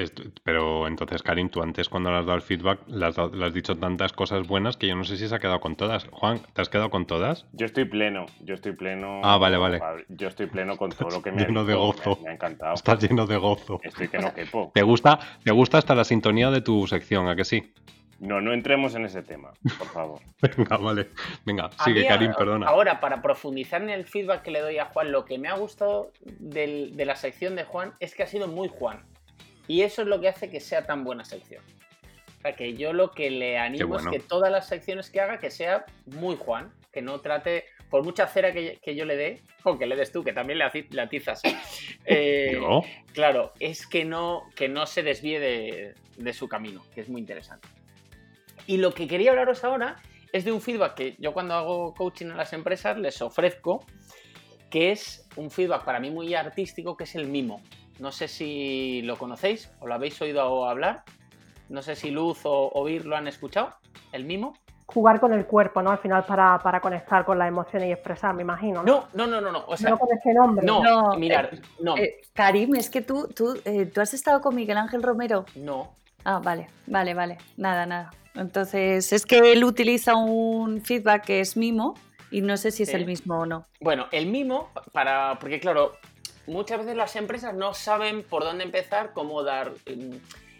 [0.41, 3.45] pero entonces, Karim, tú antes cuando le has dado el feedback, le has, dado- le
[3.45, 6.05] has dicho tantas cosas buenas que yo no sé si se ha quedado con todas.
[6.12, 7.45] Juan, ¿te has quedado con todas?
[7.51, 9.20] Yo estoy pleno, yo estoy pleno.
[9.22, 9.82] Ah, vale, vale.
[10.07, 12.16] Yo estoy pleno con todo lo que me ha Lleno de dicho, gozo.
[12.16, 12.74] Me, me ha encantado.
[12.76, 13.82] Estás lleno de gozo.
[13.84, 14.72] Estoy que no quepo.
[14.74, 17.74] ¿Te gusta, ¿Te gusta hasta la sintonía de tu sección, a que sí?
[18.20, 20.22] No, no entremos en ese tema, por favor.
[20.57, 21.07] Venga, vale.
[21.45, 22.67] Venga, sigue, Karim, perdona.
[22.67, 25.53] Ahora, para profundizar en el feedback que le doy a Juan, lo que me ha
[25.55, 29.03] gustado del- de la sección de Juan es que ha sido muy Juan.
[29.67, 31.63] Y eso es lo que hace que sea tan buena sección.
[32.39, 34.09] O sea, que yo lo que le animo bueno.
[34.11, 36.72] es que todas las secciones que haga, que sea muy Juan.
[36.91, 40.11] Que no trate, por mucha cera que, que yo le dé, o que le des
[40.11, 40.65] tú, que también le,
[41.01, 41.41] atizas.
[42.05, 42.59] eh.
[43.13, 47.22] Claro, es que no, que no se desvíe de, de su camino, que es muy
[47.22, 47.67] interesante.
[48.70, 49.95] Y lo que quería hablaros ahora
[50.32, 53.84] es de un feedback que yo cuando hago coaching a las empresas les ofrezco,
[54.70, 57.61] que es un feedback para mí muy artístico, que es el mimo.
[57.97, 61.01] No sé si lo conocéis o lo habéis oído hablar.
[61.67, 63.74] No sé si Luz o, o Vir lo han escuchado.
[64.11, 64.53] El mimo.
[64.86, 65.89] Jugar con el cuerpo, ¿no?
[65.89, 68.84] Al final para, para conectar con las emociones y expresar, me imagino.
[68.84, 69.07] ¿no?
[69.15, 69.65] No, no, no, no, no.
[69.65, 70.63] O sea, no con ese nombre.
[70.63, 74.41] no, No, mirar, eh, no, Eh, Karim, es que tú, tú, eh, tú has estado
[74.41, 75.45] con Miguel Ángel Romero.
[75.55, 75.95] no.
[76.26, 77.38] Ah, vale, vale, vale.
[77.57, 78.11] Nada, nada.
[78.36, 81.95] Entonces, es que él utiliza un feedback que es mimo
[82.32, 83.65] y no sé si es el mismo o no.
[83.82, 85.38] Bueno, el mimo, para.
[85.39, 85.93] Porque, claro,
[86.47, 89.73] muchas veces las empresas no saben por dónde empezar, cómo dar.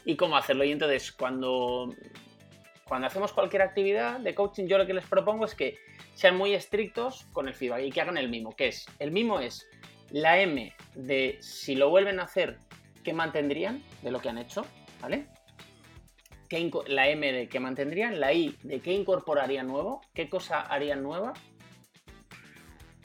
[0.06, 0.64] y cómo hacerlo.
[0.64, 1.94] Y entonces, cuando,
[2.86, 5.78] cuando hacemos cualquier actividad de coaching, yo lo que les propongo es que
[6.16, 9.40] sean muy estrictos con el feedback y que hagan el mimo, que es, el mimo
[9.40, 9.66] es
[10.12, 12.58] la M de si lo vuelven a hacer,
[13.04, 14.66] ¿qué mantendrían de lo que han hecho?
[15.02, 15.28] ¿Vale?
[16.88, 21.34] La M de qué mantendrían, la I de qué incorporarían nuevo, qué cosa harían nueva,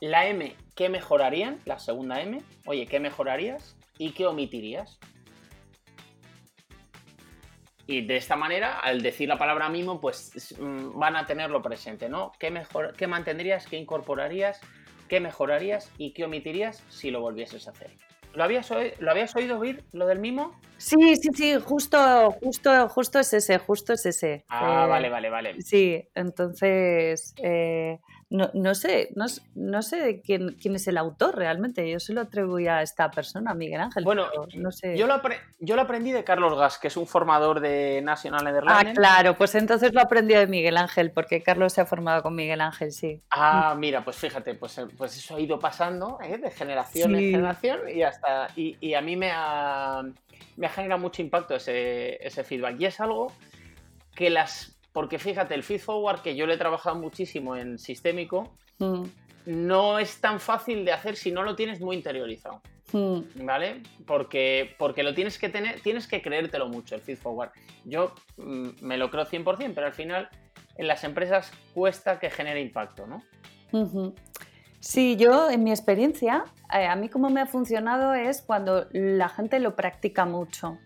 [0.01, 1.61] la M, ¿qué mejorarían?
[1.65, 3.77] La segunda M, oye, ¿qué mejorarías?
[3.97, 4.99] ¿Y qué omitirías?
[7.87, 12.09] Y de esta manera, al decir la palabra mimo, pues mm, van a tenerlo presente,
[12.09, 12.33] ¿no?
[12.39, 13.67] ¿Qué, mejor, qué mantendrías?
[13.67, 14.61] ¿Qué incorporarías?
[15.09, 15.93] ¿Qué mejorarías?
[15.99, 17.91] ¿Y qué omitirías si lo volvieses a hacer?
[18.35, 18.69] ¿Lo habías,
[18.99, 20.59] ¿Lo habías oído oír, lo del mimo?
[20.77, 24.45] Sí, sí, sí, justo, justo, justo es ese, justo es ese.
[24.49, 25.63] Ah, vale, vale, vale.
[25.63, 28.01] Sí, entonces, eh,
[28.35, 31.89] no, no, sé, no, no sé quién, quién, es el autor realmente.
[31.89, 34.03] Yo se lo atribuía a esta persona, Miguel Ángel.
[34.03, 34.27] Bueno,
[34.57, 34.97] no sé.
[34.97, 35.23] Yo lo,
[35.61, 38.91] yo lo aprendí de Carlos Gas, que es un formador de National Netherlands.
[38.91, 42.35] Ah, claro, pues entonces lo aprendí de Miguel Ángel, porque Carlos se ha formado con
[42.35, 43.23] Miguel Ángel, sí.
[43.31, 46.37] Ah, mira, pues fíjate, pues, eh, pues eso ha ido pasando ¿eh?
[46.37, 48.49] de generación en generación y hasta.
[48.57, 50.03] Y, y a mí me ha,
[50.57, 52.81] me ha generado mucho impacto ese, ese feedback.
[52.81, 53.33] Y es algo
[54.17, 58.57] que las porque fíjate, el feed forward, que yo le he trabajado muchísimo en sistémico,
[58.79, 59.03] mm.
[59.47, 62.63] no es tan fácil de hacer si no lo tienes muy interiorizado.
[62.93, 63.45] Mm.
[63.45, 63.83] ¿Vale?
[64.07, 67.51] Porque, porque lo tienes que tener, tienes que creértelo mucho, el feed forward.
[67.85, 70.29] Yo mm, me lo creo 100%, pero al final
[70.77, 73.21] en las empresas cuesta que genere impacto, ¿no?
[74.79, 79.29] Sí, yo en mi experiencia, eh, a mí como me ha funcionado es cuando la
[79.29, 80.79] gente lo practica mucho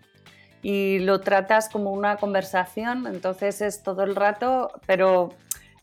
[0.63, 5.35] y lo tratas como una conversación, entonces es todo el rato, pero,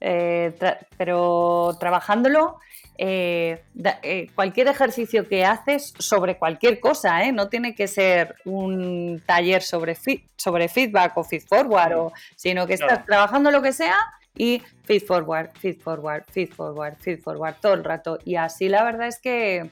[0.02, 0.54] eh,
[0.98, 2.60] pero trabajándolo,
[2.98, 3.62] eh,
[4.04, 9.98] eh, cualquier ejercicio que haces sobre cualquier cosa, no tiene que ser un taller sobre,
[10.38, 13.98] sobre feedback o feed forward, o, sino que estás trabajando lo que sea
[14.38, 18.20] y feed forward, feed forward, feed forward, feed forward todo el rato.
[18.24, 19.70] Y así la verdad es que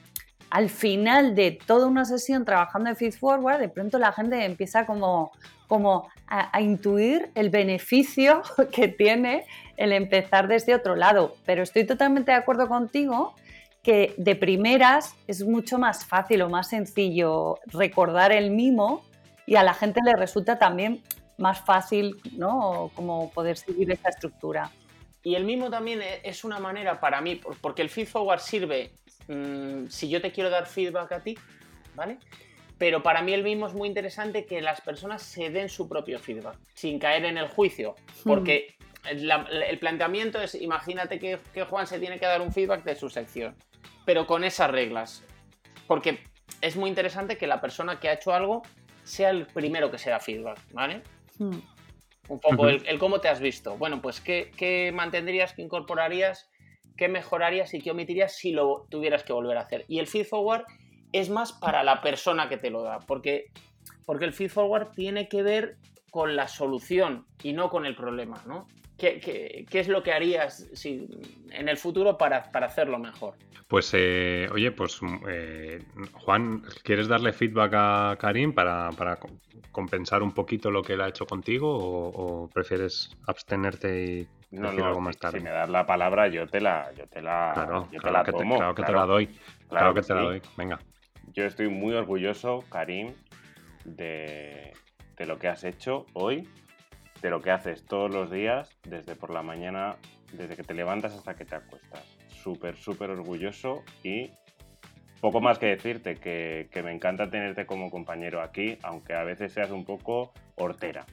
[0.50, 4.86] al final de toda una sesión trabajando en Feed Forward, de pronto la gente empieza
[4.86, 5.32] como,
[5.66, 8.42] como a, intuir el beneficio
[8.72, 11.34] que tiene el empezar desde otro lado.
[11.44, 13.34] Pero estoy totalmente de acuerdo contigo
[13.82, 19.04] que de primeras es mucho más fácil o más sencillo recordar el mimo
[19.46, 21.02] y a la gente le resulta también
[21.36, 22.90] más fácil, ¿no?
[22.94, 24.70] Como poder seguir esa estructura.
[25.22, 28.92] Y el mimo también e, es una manera para mí, porque el feed forward sirve
[29.28, 31.38] Mm, si yo te quiero dar feedback a ti,
[31.94, 32.18] ¿vale?
[32.78, 36.18] Pero para mí el mismo es muy interesante que las personas se den su propio
[36.18, 37.94] feedback, sin caer en el juicio,
[38.24, 38.28] hmm.
[38.28, 38.76] porque
[39.08, 43.54] el, planteamiento es, imagínate que, Juan se tiene que dar un feedback de su sección,
[44.04, 45.22] pero con esas reglas,
[45.86, 46.18] porque
[46.60, 48.62] es muy interesante que la persona que ha hecho algo
[49.04, 51.02] sea el primero que se da feedback, ¿vale?
[51.38, 51.60] Hmm.
[52.26, 53.76] Un poco el, cómo te has visto.
[53.76, 56.48] Bueno, pues ¿qué, qué mantendrías, qué incorporarías
[56.96, 59.84] qué mejorarías y qué omitirías si lo tuvieras que volver a hacer.
[59.88, 60.64] Y el feed forward
[61.12, 63.46] es más para la persona que te lo da, porque,
[64.04, 65.76] porque el feed forward tiene que ver
[66.10, 68.66] con la solución y no con el problema, ¿no?
[68.96, 71.08] ¿Qué, es lo que harías si,
[71.50, 73.34] en el futuro para, hacerlo mejor?
[73.66, 75.82] Pues, eh, oye, pues eh,
[76.12, 78.90] Juan, ¿quieres darle feedback a Karim para,
[79.72, 84.28] compensar un poquito lo que él ha hecho contigo o, prefieres abstenerte y
[84.60, 85.38] no, decir algo más tarde?
[85.38, 88.24] Si me das la palabra, yo te la, yo te la, claro, yo te la
[88.24, 88.56] tomo.
[88.56, 89.38] claro que te la doy.
[89.68, 90.42] Claro, que, te la doy.
[90.56, 90.78] Venga.
[91.32, 93.14] Yo estoy muy orgulloso, Karim,
[93.84, 94.72] de,
[95.16, 96.48] de lo que has hecho hoy
[97.24, 99.96] de lo que haces todos los días, desde por la mañana,
[100.34, 102.04] desde que te levantas hasta que te acuestas.
[102.28, 104.30] Súper, súper orgulloso y
[105.22, 109.70] poco más que decirte, que, me encanta tenerte como compañero aquí, aunque a veces seas
[109.70, 111.06] un poco hortera.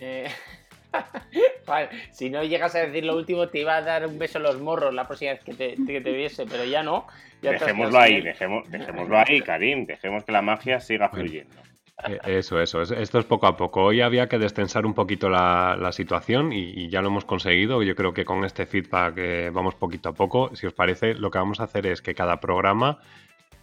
[0.00, 0.28] Eh,
[2.12, 4.60] si no llegas a decir lo último, te iba a dar un beso en los
[4.60, 7.06] morros la próxima vez que te, viese, pero ya no.
[7.40, 11.64] dejémoslo ahí, dejemos, dejémoslo ahí, Karim, dejemos que la magia siga fluyendo.
[12.08, 12.82] Eh, eso, eso.
[12.82, 13.84] Esto es poco a poco.
[13.84, 17.82] Hoy había que destensar un poquito la, situación y, ya lo hemos conseguido.
[17.82, 20.54] Yo creo que con este feedback eh, vamos poquito a poco.
[20.54, 22.98] Si os parece, lo que vamos a hacer es que cada programa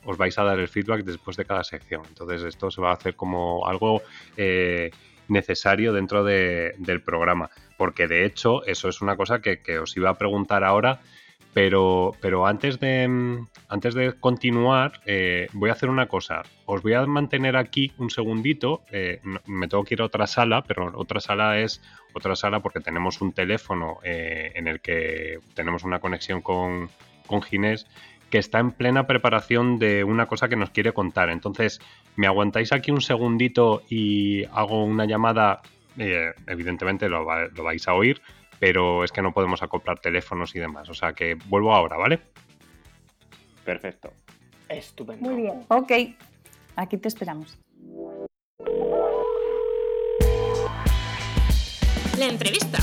[0.05, 2.03] os vais a dar el feedback después de cada sección.
[2.07, 4.01] Entonces esto se va a hacer como algo
[4.37, 4.91] eh,
[5.31, 7.49] necesario dentro del programa.
[7.77, 10.99] Porque de hecho, eso es una cosa que, que os iba a preguntar ahora
[11.53, 16.43] pero, pero antes, de, mm, antes de continuar, eh, voy a hacer una cosa.
[16.65, 18.83] Os voy a mantener aquí un segundito.
[18.91, 21.81] Eh, me tengo que ir a otra sala, pero otra sala es
[22.13, 26.89] otra sala porque tenemos un teléfono eh, en el que tenemos una conexión con,
[27.27, 27.85] con Ginés
[28.31, 31.29] que está en plena preparación de una cosa que nos quiere contar.
[31.29, 31.79] Entonces,
[32.15, 35.61] ¿me aguantáis aquí un segundito y hago una llamada?
[35.97, 38.21] Eh, evidentemente lo, lo vais a oír,
[38.59, 40.89] pero es que no podemos acoplar teléfonos y demás.
[40.89, 42.21] O sea que vuelvo ahora, ¿vale?
[43.63, 44.13] Perfecto.
[44.69, 45.29] Estupendo.
[45.29, 45.65] Muy bien.
[45.67, 45.91] Ok,
[46.77, 47.59] aquí te esperamos.
[52.17, 52.79] La entrevista.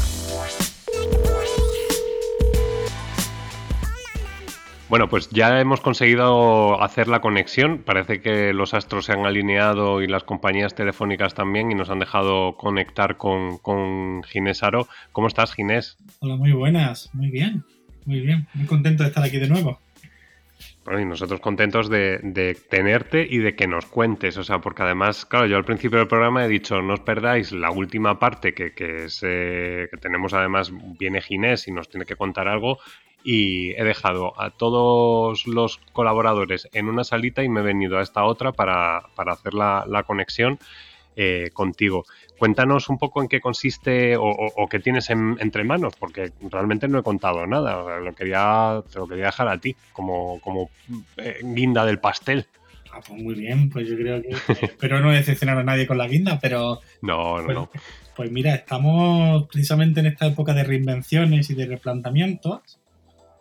[4.89, 7.83] Bueno, pues ya hemos conseguido hacer la conexión.
[7.85, 11.99] Parece que los astros se han alineado y las compañías telefónicas también y nos han
[11.99, 14.89] dejado conectar con, con Ginés Aro.
[15.13, 15.99] ¿Cómo estás, Ginés?
[16.21, 17.11] Hola, muy buenas.
[17.13, 17.65] Muy bien.
[18.07, 18.49] Muy bien.
[18.55, 19.79] Muy contento de estar aquí de nuevo.
[20.87, 24.85] Bueno, y nosotros contentos de, de, tenerte y de que nos cuentes, o sea, porque
[24.85, 28.55] además, claro, yo al principio del programa he dicho, no os perdáis la última parte
[28.55, 32.79] que, que, es, eh, que tenemos además, viene Ginés y nos tiene que contar algo,
[33.25, 38.03] y he dejado a todos los colaboradores en una salita y me he venido a
[38.03, 40.59] esta otra para, para hacer la, la conexión
[41.21, 42.05] eh, contigo.
[42.39, 46.31] Cuéntanos un poco en qué consiste o, o, o qué tienes en, entre manos, porque
[46.49, 47.83] realmente no he contado nada.
[47.83, 50.71] O sea, lo quería, te lo quería dejar a ti, como, como
[51.17, 52.47] eh, guinda del pastel.
[52.93, 54.29] Ah, pues muy bien, pues yo creo que
[54.65, 57.71] espero no decepcionar a nadie con la guinda, pero no, no, pues, no.
[58.15, 62.79] Pues mira, estamos precisamente en esta época de reinvenciones y de replanteamientos,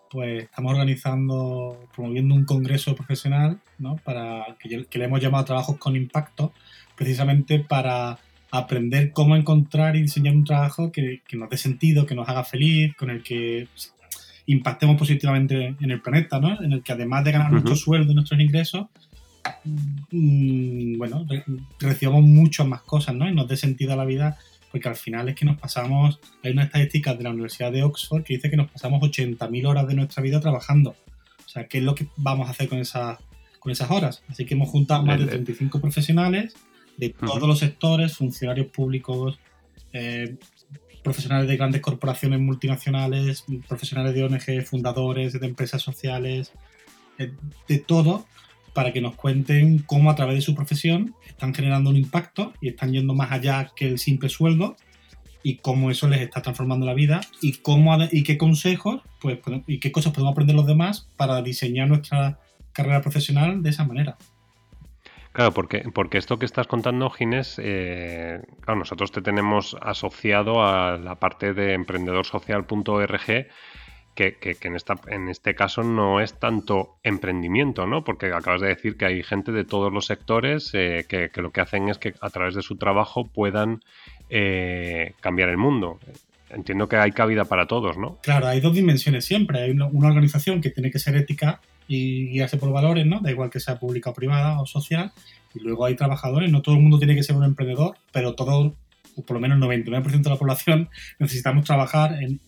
[0.10, 3.98] pues estamos organizando, promoviendo un congreso profesional, ¿no?
[3.98, 6.54] Para que, le hemos llamado trabajos con impacto,
[6.96, 8.20] precisamente para
[8.52, 12.44] aprender cómo encontrar y diseñar un trabajo que, que, nos dé sentido, que nos haga
[12.44, 13.68] feliz, con el que
[14.48, 16.62] impactemos positivamente en el planeta, ¿no?
[16.62, 17.54] En el que además de ganar uh -huh.
[17.54, 18.88] nuestro sueldo y nuestros ingresos,
[20.12, 21.44] mmm, bueno, re
[21.80, 23.30] recibamos muchas más cosas, ¿no?
[23.30, 24.38] Y nos dé sentido a la vida,
[24.72, 28.24] porque al final es que nos pasamos, hay una estadística de la Universidad de Oxford
[28.24, 30.96] que dice que nos pasamos 80.000 horas de nuestra vida trabajando.
[31.46, 33.18] O sea, ¿qué es lo que vamos a hacer con esas,
[33.60, 34.24] con esas horas?
[34.28, 36.56] Así que hemos juntado más de 35 profesionales
[36.98, 37.48] de todos uh -huh.
[37.48, 39.40] los sectores, funcionarios públicos,
[39.94, 40.36] eh,
[41.04, 46.52] profesionales de grandes corporaciones multinacionales, profesionales de ONG, fundadores de empresas sociales,
[47.18, 47.32] eh,
[47.68, 48.26] de todo,
[48.78, 52.70] para que nos cuenten cómo a través de su profesión están generando un impacto y
[52.70, 54.76] están yendo más allá que el simple sueldo
[55.42, 59.80] y cómo eso les está transformando la vida y cómo y qué consejos pues y
[59.80, 62.38] qué cosas podemos aprender los demás para diseñar nuestra
[62.72, 64.16] carrera profesional de esa manera.
[65.32, 71.16] Claro, porque, porque esto que estás contando, Ginés, eh, nosotros te tenemos asociado a la
[71.16, 73.48] parte de emprendedorsocial.org,
[74.18, 78.04] que, que, que en, esta, en este caso no es tanto emprendimiento, ¿no?
[78.04, 81.62] Porque acabas de decir que hay gente de todos los sectores eh, que, lo que
[81.62, 83.82] hacen es que a través de su trabajo puedan
[84.32, 86.00] eh, cambiar el mundo.
[86.50, 88.18] Entiendo que hay cabida para todos, ¿no?
[88.24, 89.62] Claro, hay dos dimensiones siempre.
[89.62, 93.20] Hay una, organización que tiene que ser ética y guiarse por valores, ¿no?
[93.20, 95.12] Da igual que sea pública o privada o social.
[95.54, 98.74] Y luego hay trabajadores, no todo el mundo tiene que ser un emprendedor, pero todo,
[99.28, 100.90] por lo menos el 99% de la población,
[101.20, 102.40] necesitamos trabajar en,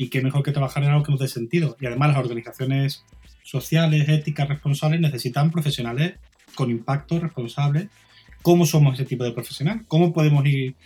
[0.00, 1.76] y qué mejor que trabajar en algo que nos dé sentido.
[1.80, 3.04] Y además las organizaciones
[3.42, 6.14] sociales, éticas, responsables necesitan profesionales
[6.54, 7.88] con impacto, responsables.
[8.42, 9.84] ¿Cómo somos ese tipo de profesional?
[9.88, 10.76] ¿Cómo podemos ir,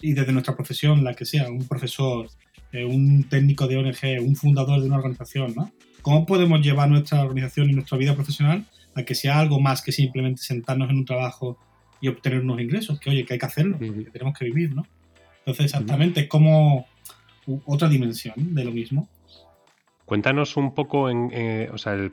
[0.00, 2.28] y desde nuestra profesión, la que sea, un profesor,
[2.72, 5.70] eh, un técnico de ONG, un fundador de una organización, ¿no?
[6.02, 8.64] ¿Cómo podemos llevar nuestra organización y nuestra vida profesional
[8.96, 11.56] a que sea algo más que simplemente sentarnos en un trabajo
[12.00, 12.98] y obtener unos ingresos?
[12.98, 14.84] Que oye, que hay que hacerlo, que tenemos que vivir, ¿no?
[15.38, 16.86] Entonces, exactamente, es como
[17.64, 19.08] otra dimensión de lo mismo.
[20.06, 22.12] Cuéntanos un poco, en, eh, o sea, el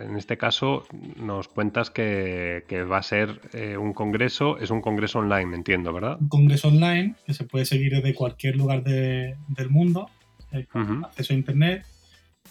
[0.00, 4.80] en este caso nos cuentas que, que va a ser eh, un congreso, es un
[4.80, 6.16] congreso online, entiendo, ¿verdad?
[6.18, 10.08] Un congreso online que se puede seguir desde cualquier lugar de, del mundo,
[10.50, 11.06] eh, con uh -huh.
[11.08, 11.84] acceso a internet,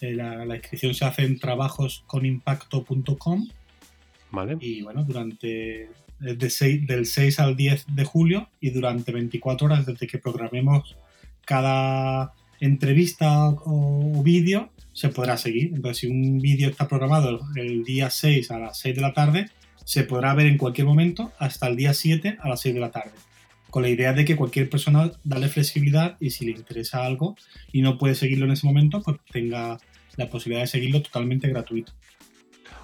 [0.02, 3.48] la, la, inscripción se hace en trabajosconimpacto.com.
[4.30, 4.58] Vale.
[4.60, 9.86] Y bueno, durante de 6, del 6 al 10 de julio y durante 24 horas
[9.86, 10.96] desde que programemos
[11.46, 15.72] cada entrevista o, o vídeo se podrá seguir.
[15.74, 19.50] Entonces, si un vídeo está programado el día 6 a las 6 de la tarde,
[19.84, 22.92] se podrá ver en cualquier momento hasta el día 7 a las 6 de la
[22.92, 23.12] tarde.
[23.70, 27.36] Con la idea de que cualquier persona dale flexibilidad y si le interesa algo
[27.72, 29.78] y no puede seguirlo en ese momento, pues tenga
[30.16, 31.92] la posibilidad de seguirlo totalmente gratuito.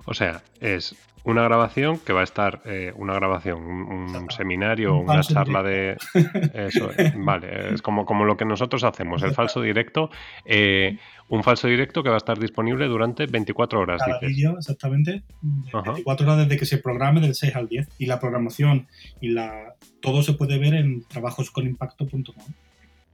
[0.05, 4.95] O sea, es una grabación que va a estar, eh, una grabación, un, un seminario,
[4.95, 6.05] un una charla directo.
[6.13, 6.67] de...
[6.67, 10.09] Eso, vale, es como, como lo que nosotros hacemos, el falso directo.
[10.45, 10.97] Eh,
[11.29, 14.01] un falso directo que va a estar disponible durante 24 horas.
[14.05, 15.23] Cada vídeo, exactamente.
[15.41, 16.33] 24 Ajá.
[16.33, 17.87] horas desde que se programe del 6 al 10.
[17.99, 18.87] Y la programación
[19.21, 22.45] y la todo se puede ver en trabajosconimpacto.com.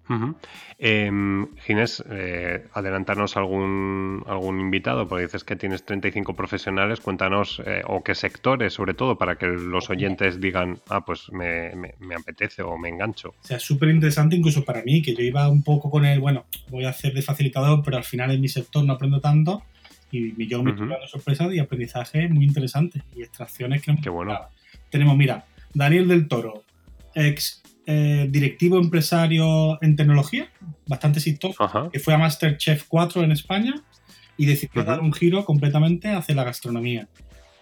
[0.10, 0.36] Ujú.
[0.78, 7.82] Em, Ginés, eh, adelantarnos algún, algún invitado, porque dices que tienes 35 profesionales, cuéntanos, eh,
[7.86, 12.16] o qué sectores, sobre todo, para que los oyentes digan, ah, pues me, me- me
[12.16, 13.30] apetece o me engancho.
[13.30, 16.46] O sea, súper interesante incluso para mí, que yo iba un poco con el, bueno,
[16.70, 19.64] voy a hacer de facilitador, pero al final en mi sector no aprendo tanto
[20.10, 20.94] y yo me estoy Ujú.
[20.94, 24.40] dando sorpresas y aprendizaje muy interesante y extracciones que Qué bueno.
[24.90, 26.64] Tenemos, mira, Daniel del Toro,
[27.14, 30.52] ex eh, directivo empresario en tecnología,
[30.88, 31.90] bastante exitoso, Ajá.
[31.92, 33.76] que fue a Masterchef 4 en España
[34.36, 37.08] y decidió dar un giro completamente hacia la gastronomía.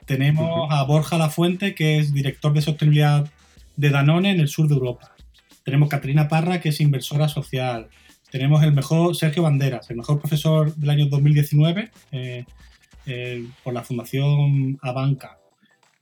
[0.06, 3.30] Tenemos a Borja Lafuente, que es director de sostenibilidad
[3.76, 5.16] de Danone en el sur de Europa.
[5.64, 7.88] Tenemos Caterina Parra, que es inversora social.
[8.32, 12.46] Tenemos el mejor Sergio Banderas, el mejor profesor del año 2019 eh,
[13.06, 15.38] eh, por la Fundación Abanca.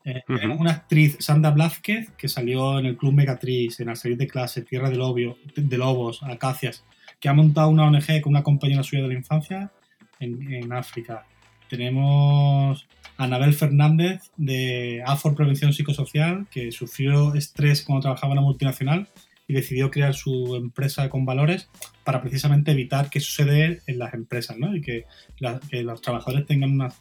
[0.06, 0.22] Eh.
[0.28, 4.28] Tenemos una actriz, Sandra Blázquez, que salió en el Club Megatriz, en Al salir de
[4.28, 6.84] clase, Tierra de, Lobio- de Lobos, Acacias,
[7.20, 9.72] que ha montado una ONG con una compañera suya de la infancia
[10.20, 11.26] en, en África.
[11.70, 12.88] Tenemos
[13.18, 19.08] a Anabel Fernández de AFOR Prevención Psicosocial, que sufrió estrés cuando trabajaba en una multinacional
[19.48, 21.70] y decidió crear su empresa con valores
[22.04, 24.76] para precisamente evitar que suceda en las empresas ¿no?
[24.76, 25.06] y que,
[25.40, 27.00] la- que los trabajadores tengan unas,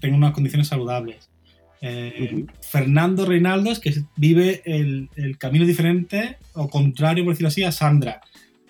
[0.00, 1.30] tengan unas condiciones saludables.
[1.86, 2.46] Eh, Ujú.
[2.62, 8.22] Fernando Reinaldos, que vive el, el camino diferente o contrario, por decirlo así, a Sandra.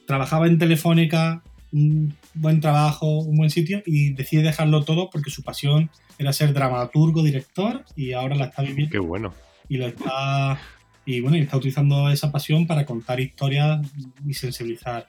[0.07, 1.43] Trabajaba en Telefónica,
[1.73, 6.53] un buen trabajo, un buen sitio y decide dejarlo todo porque su pasión era ser
[6.53, 9.33] dramaturgo, director y ahora la está viviendo Qué bueno.
[9.69, 10.59] y lo está
[11.07, 13.87] y bueno y está utilizando esa pasión para contar historias
[14.27, 15.07] y sensibilizar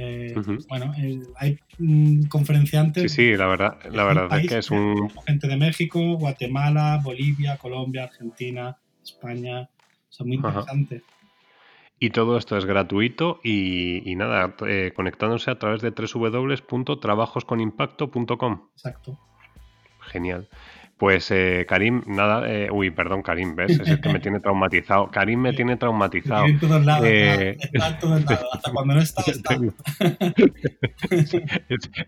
[0.00, 0.58] Eh, Ujú.
[0.68, 5.10] bueno eh, hay mm, conferenciantes Sí, sí, la verdad, la verdad es que es un...
[5.26, 9.68] gente de México Guatemala Bolivia Colombia Argentina España
[10.08, 10.50] son muy Ajá.
[10.50, 11.02] interesantes
[11.98, 18.68] Y todo esto es gratuito y, y nada, eh, conectándose a través de www.trabajosconimpacto.com.
[18.74, 19.18] exacto
[20.00, 20.48] Genial.
[20.98, 23.78] Pues eh, Karim, nada, eh, uy, perdón, Karim, ¿ves?
[23.78, 25.08] Es el que me tiene traumatizado.
[25.12, 26.44] Karim me tiene traumatizado.
[26.44, 29.56] Tiene todos lados Eh, está en todos lados hasta cuando no está está
[31.10, 31.38] es,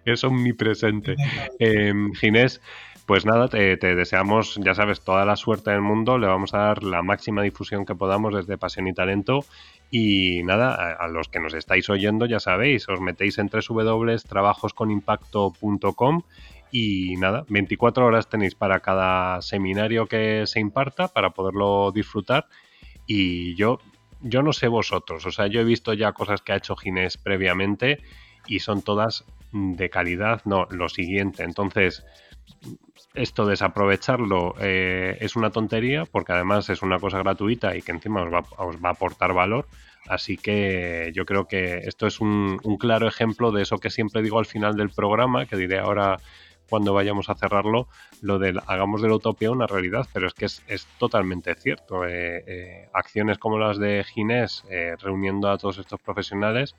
[0.04, 1.14] es omnipresente.
[1.60, 2.60] Eh, Ginés,
[3.06, 6.18] pues nada, te, te deseamos, ya sabes, toda la suerte del mundo.
[6.18, 9.44] Le vamos a dar la máxima difusión que podamos desde Pasión y Talento.
[9.92, 16.22] Y nada, a, a los que nos estáis oyendo, ya sabéis, os metéis en www.trabajosconimpacto.com
[16.70, 22.46] y nada, 24 horas tenéis para cada seminario que se imparta para poderlo disfrutar.
[23.06, 23.78] Y yo,
[24.20, 27.16] yo no sé vosotros, o sea, yo he visto ya cosas que ha hecho Ginés
[27.16, 28.00] previamente
[28.46, 31.42] y son todas de calidad, no, lo siguiente.
[31.42, 32.04] Entonces,
[33.14, 38.22] esto desaprovecharlo eh, es una tontería porque además es una cosa gratuita y que encima
[38.22, 39.66] os va, a aportar valor.
[40.08, 44.38] Así que yo creo que esto es un claro ejemplo de eso que siempre digo
[44.38, 46.18] al final del programa, que diré ahora
[46.70, 47.88] cuando vayamos a cerrarlo,
[48.22, 52.06] lo del hagamos de la utopía una realidad, pero es que es, es totalmente cierto.
[52.06, 56.76] Eh, eh, acciones como las de Ginés, eh, reuniendo a todos estos profesionales,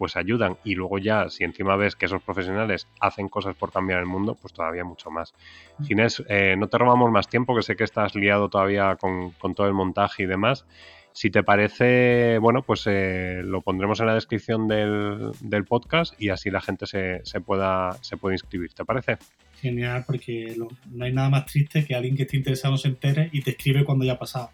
[0.00, 0.56] pues ayudan.
[0.64, 4.34] Y luego ya, si encima ves que esos profesionales hacen cosas por cambiar el mundo,
[4.40, 5.34] pues todavía mucho más.
[5.82, 9.54] Ginés, eh, no te robamos más tiempo, que sé que estás liado todavía con, con
[9.54, 10.64] todo el montaje y demás.
[11.12, 16.28] Si te parece, bueno, pues eh, lo pondremos en la descripción del, del podcast y
[16.30, 18.72] así la gente se, se pueda, se puede inscribir.
[18.72, 19.18] ¿Te parece?
[19.60, 23.28] genial porque lo- no hay nada más triste que alguien que esté interesado se entere
[23.30, 24.48] y te escribe cuando ya ha pasado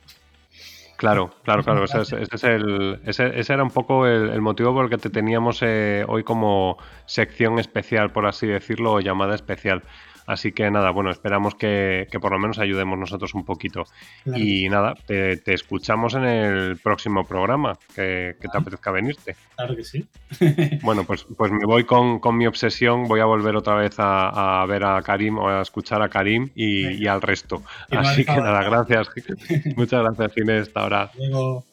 [0.96, 1.84] Claro, claro, claro.
[1.84, 4.90] Ese, es- ese es el, ese, ese era un poco el, el motivo por el
[4.90, 9.82] que te teníamos eh, hoy como sección especial, por así decirlo, o llamada especial.
[10.26, 13.84] Así que nada, bueno, esperamos que, que por lo menos ayudemos nosotros un poquito.
[14.24, 14.42] Claro.
[14.42, 19.36] Y nada, te, te escuchamos en el próximo programa, que, que te apetezca venirte.
[19.54, 20.06] claro que sí
[20.82, 24.62] Bueno, pues, pues me voy con, con mi obsesión, voy a volver otra vez a,
[24.62, 27.62] a ver a Karim o a escuchar a Karim y, y al resto.
[27.90, 29.08] Así que nada, gracias.
[29.76, 31.10] Muchas gracias, Ginés, hasta ahora.
[31.16, 31.64] luego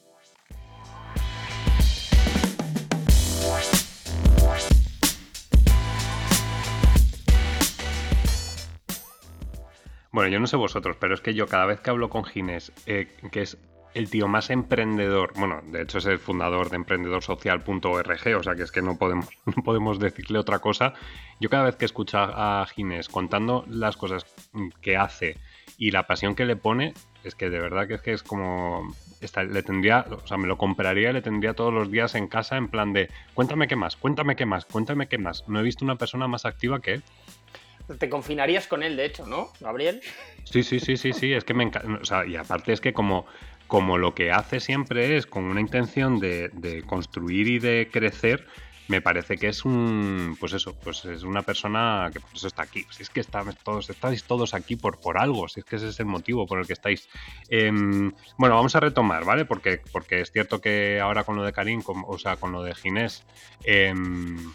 [10.13, 12.71] Bueno, yo no sé vosotros, pero es que yo cada vez que hablo con Ginés,
[12.85, 13.57] eh, que es
[13.95, 18.61] el tío más emprendedor, bueno, de hecho es el fundador de emprendedorsocial.org, o sea que
[18.61, 20.93] es que no podemos, no podemos decirle otra cosa.
[21.39, 24.27] Yo cada vez que escucho a Ginés contando las cosas
[24.81, 25.37] que hace
[25.79, 26.93] y la pasión que le pone,
[27.23, 28.95] es que de verdad que es que es como...
[29.19, 32.67] le tendría, o sea, me lo compraría le tendría todos los días en casa en
[32.67, 35.43] plan de, cuéntame qué más, cuéntame qué más, cuéntame qué más.
[35.47, 37.03] No he visto una persona más activa que él.
[37.99, 40.01] Te confinarías con él, de hecho, ¿no, Gabriel?
[40.43, 41.99] Sí, sí, sí, sí, sí, es que me encanta.
[42.01, 43.25] O sea, y aparte es que como,
[43.67, 48.47] como lo que hace siempre es con una intención de, de construir y de crecer,
[48.87, 52.63] me parece que es un, pues eso, pues es una persona que por eso está
[52.63, 52.85] aquí.
[52.89, 55.89] Si es que está, todos, estáis todos aquí por, por algo, si es que ese
[55.89, 57.07] es el motivo por el que estáis.
[57.49, 59.45] Em, bueno, vamos a retomar, ¿vale?
[59.45, 62.75] Porque, porque es cierto que ahora con lo de Karim, o sea, con lo de
[62.75, 63.23] Ginés,
[63.63, 64.53] em,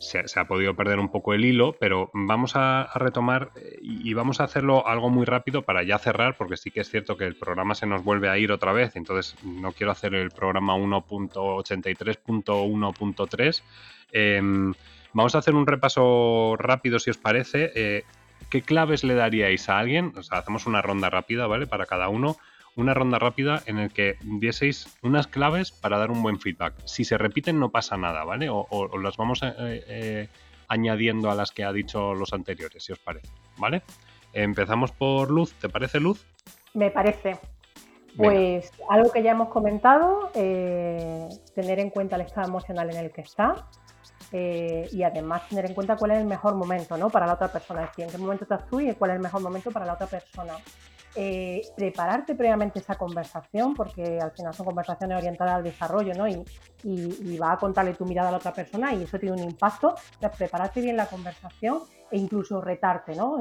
[0.00, 4.40] se, ha podido perder un poco el hilo, pero vamos a, retomar eh, y, vamos
[4.40, 7.36] a hacerlo algo muy rápido para ya cerrar, porque sí que es cierto que el
[7.36, 13.62] programa se nos vuelve a ir otra vez, entonces no quiero hacer el programa 1.83.1.3.
[14.12, 14.72] Em,
[15.12, 17.70] vamos a hacer un repaso rápido, si os parece.
[17.74, 18.04] Eh,
[18.48, 20.14] ¿Qué claves le daríais a alguien?
[20.16, 21.66] O sea, hacemos una ronda rápida, ¿vale?
[21.66, 22.38] Para cada uno
[22.76, 26.74] una ronda rápida en el que dieseis unas claves para dar un buen feedback.
[26.84, 28.48] Si se repiten no pasa nada, ¿vale?
[28.50, 28.66] O,
[28.98, 30.28] las vamos eh, eh,
[30.68, 33.82] añadiendo a las que ha dicho los anteriores, si os parece, ¿vale?
[34.32, 36.24] Empezamos por Luz, ¿te parece Luz?
[36.74, 37.38] Me parece.
[38.16, 43.12] Pues algo que ya hemos comentado, eh, tener en cuenta el estado emocional en el
[43.12, 43.66] que está
[44.32, 47.10] y además tener en cuenta cuál es el mejor momento ¿no?
[47.10, 49.22] para la otra persona, es decir, en qué momento estás tú y cuál es el
[49.22, 50.54] mejor momento para la otra persona.
[51.16, 56.28] Eh, prepararte previamente esa conversación, porque al final son conversaciones orientadas al desarrollo, ¿no?
[56.28, 59.94] Y, va a contarle tu mirada a la otra persona y eso tiene un impacto.
[60.38, 61.80] prepararte bien la conversación
[62.10, 63.38] e incluso retarte, ¿no?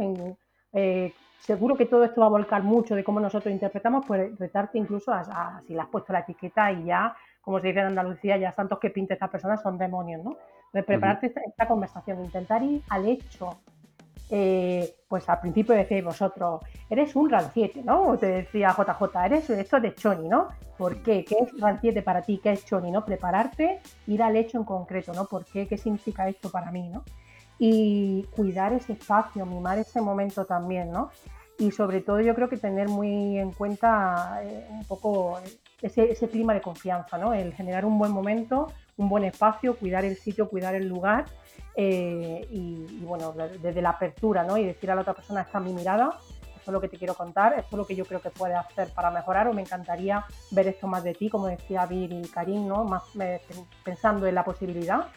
[0.73, 4.77] Eh, seguro que todo esto va a volcar mucho de cómo nosotros interpretamos, pues retarte
[4.77, 8.37] incluso a, si le has puesto la etiqueta y ya, como se dice en Andalucía,
[8.37, 10.37] ya tantos que pinte estas personas son demonios, ¿no?
[10.71, 13.59] prepararte esta, conversación, intentar ir al hecho,
[14.29, 18.15] eh, pues al principio decíais vosotros, eres un ranciete, ¿no?
[18.17, 20.49] Te decía JJ, eres esto de Choni, ¿no?
[20.77, 21.25] ¿Por qué?
[21.25, 22.39] ¿Qué es ranciete para ti?
[22.41, 23.03] ¿Qué es Choni, no?
[23.03, 25.25] Prepararte, ir al hecho en concreto, ¿no?
[25.25, 25.67] ¿Por qué?
[25.67, 27.03] ¿Qué significa esto para mí, ¿no?
[27.57, 31.09] Y cuidar ese espacio, mimar ese momento también, ¿no?
[31.57, 35.39] Y sobre todo yo creo que tener muy en cuenta eh, un poco
[35.81, 37.33] ese, ese clima de confianza, ¿no?
[37.33, 38.67] El generar un buen momento,
[38.99, 41.25] un buen espacio, cuidar el sitio, cuidar el lugar
[41.75, 44.57] eh, y, bueno, desde la apertura, ¿no?
[44.57, 46.17] Y decir a la otra persona, está mi mirada,
[46.57, 48.57] esto es lo que te quiero contar, esto es lo que yo creo que puedes
[48.57, 52.27] hacer para mejorar o me encantaría ver esto más de ti, como decía Vir y
[52.27, 52.83] Karim, ¿no?
[52.83, 53.03] Más
[53.83, 55.07] pensando en la posibilidad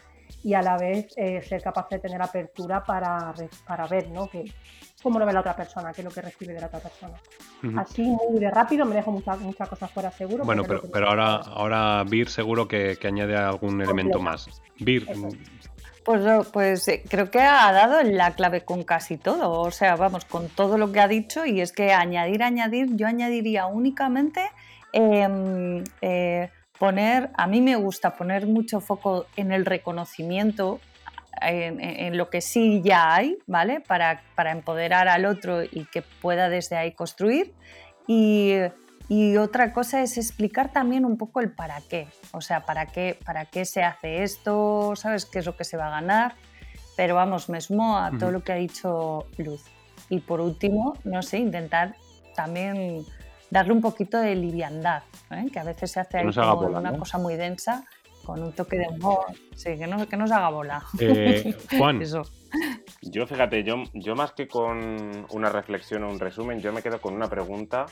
[0.41, 3.33] y a la vez eh, ser capaz de tener apertura para,
[3.67, 4.29] para ver, ¿no?
[4.29, 4.45] Que,
[5.03, 7.13] cómo lo ve la otra persona, qué es lo que recibe de la otra persona.
[7.77, 10.45] Así, muy de rápido, me dejo muchas muchas cosas fuera seguro.
[10.45, 14.47] Bueno, pero, pero ahora, ahora Vir seguro que, que añade algún elemento más.
[14.79, 15.05] Vir,
[16.03, 20.25] pues, pues eh, creo que ha dado la clave con casi todo, o sea, vamos,
[20.25, 24.41] con todo lo que ha dicho y es que añadir, añadir, yo añadiría únicamente
[24.91, 30.81] em, eh, poner, a mí me gusta poner mucho foco en el reconocimiento,
[31.49, 33.81] en, lo que sí ya hay, ¿vale?
[33.81, 37.53] Para, para empoderar al otro y que pueda desde ahí construir.
[38.07, 38.53] Y
[39.09, 43.19] y otra cosa es explicar también un poco el para qué, o sea, para qué,
[43.25, 45.25] para qué se hace esto, ¿sabes?
[45.25, 46.35] ¿Qué es lo que se va a ganar?
[46.95, 49.65] Pero vamos, me sumo a todo lo que ha dicho Luz.
[50.09, 51.95] Y por último, no sé, intentar
[52.35, 53.05] también
[53.49, 55.47] darle un poquito de liviandad, ¿eh?
[55.51, 57.85] que a veces se hace ahí como una cosa muy densa,
[58.25, 60.83] con un toque de humor, sí, que no, que no se haga bola.
[60.99, 62.23] Eh, Juan, Eso.
[63.01, 67.01] Yo, fíjate, yo, yo más que con una reflexión o un resumen, yo me quedo
[67.01, 67.85] con una pregunta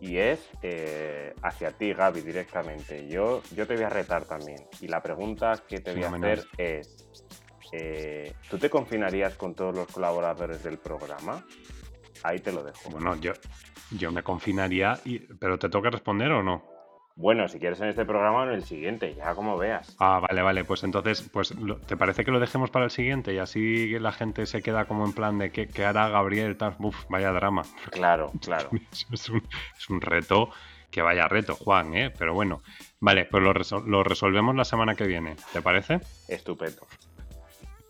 [0.00, 3.06] y es eh, hacia ti, Gaby, directamente.
[3.08, 4.58] Yo, yo te voy a retar también.
[4.80, 7.06] Y la pregunta que te voy a hacer es,
[7.72, 11.44] eh, ¿tú te confinarías con todos los colaboradores del programa?
[12.22, 12.90] Ahí te lo dejo.
[12.90, 13.32] Bueno, yo,
[13.90, 16.75] yo me confinaría, y, pero ¿te toca responder o no?
[17.18, 19.96] Bueno, si quieres en este programa o en el siguiente, ya como veas.
[19.98, 20.64] Ah, vale, vale.
[20.64, 21.54] Pues entonces, pues
[21.86, 23.32] ¿te parece que lo dejemos para el siguiente?
[23.32, 26.76] Y así la gente se queda como en plan de qué, hará Gabriel, tal.
[26.78, 27.62] Uf, vaya drama.
[27.90, 28.68] Claro, claro.
[29.10, 30.50] es, un, reto,
[30.90, 32.12] que vaya reto, Juan, ¿eh?
[32.18, 32.60] Pero bueno,
[33.00, 35.36] vale, pues lo, resolvemos la semana que viene.
[35.54, 36.00] ¿Te parece?
[36.28, 36.86] Estupendo.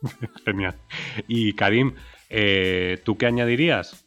[0.45, 0.77] Genial.
[1.27, 1.97] Y Karim,
[2.31, 4.07] eh, ¿tú qué añadirías?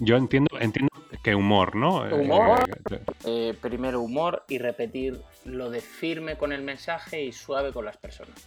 [0.00, 0.90] Yo entiendo, entiendo
[1.26, 2.02] que humor, ¿no?
[2.02, 2.70] Humor.
[2.88, 7.84] Eh, eh, primero humor y repetir lo de firme con el mensaje y suave con
[7.84, 8.46] las personas.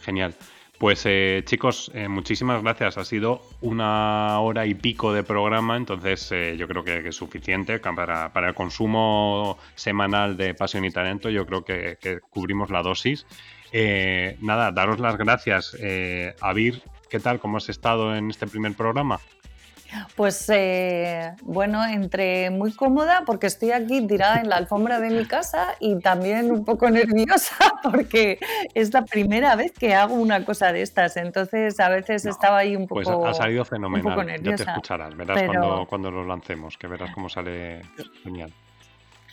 [0.00, 0.34] Genial.
[0.80, 2.98] Pues eh, chicos, muchísimas gracias.
[2.98, 6.28] Ha sido una hora y pico de programa, entonces
[6.58, 11.30] yo creo que, es suficiente para, el consumo semanal de Pasión y Talento.
[11.30, 13.26] Yo creo que, cubrimos la dosis.
[14.40, 15.76] nada, daros las gracias.
[16.40, 17.38] a Vir, ¿qué tal?
[17.38, 19.20] ¿Cómo has estado en este primer programa?
[20.16, 25.26] Pues eh, bueno, entre muy cómoda porque estoy aquí tirada en la alfombra de mi
[25.26, 28.38] casa y también un poco nerviosa porque
[28.74, 31.16] es la primera vez que hago una cosa de estas.
[31.16, 33.20] Entonces a veces estaba ahí un pues poco.
[33.20, 34.42] Pues ha salido fenomenal.
[34.42, 37.82] Ya te escucharás, verás cuando, cuando lo lancemos, que verás cómo sale
[38.22, 38.52] genial.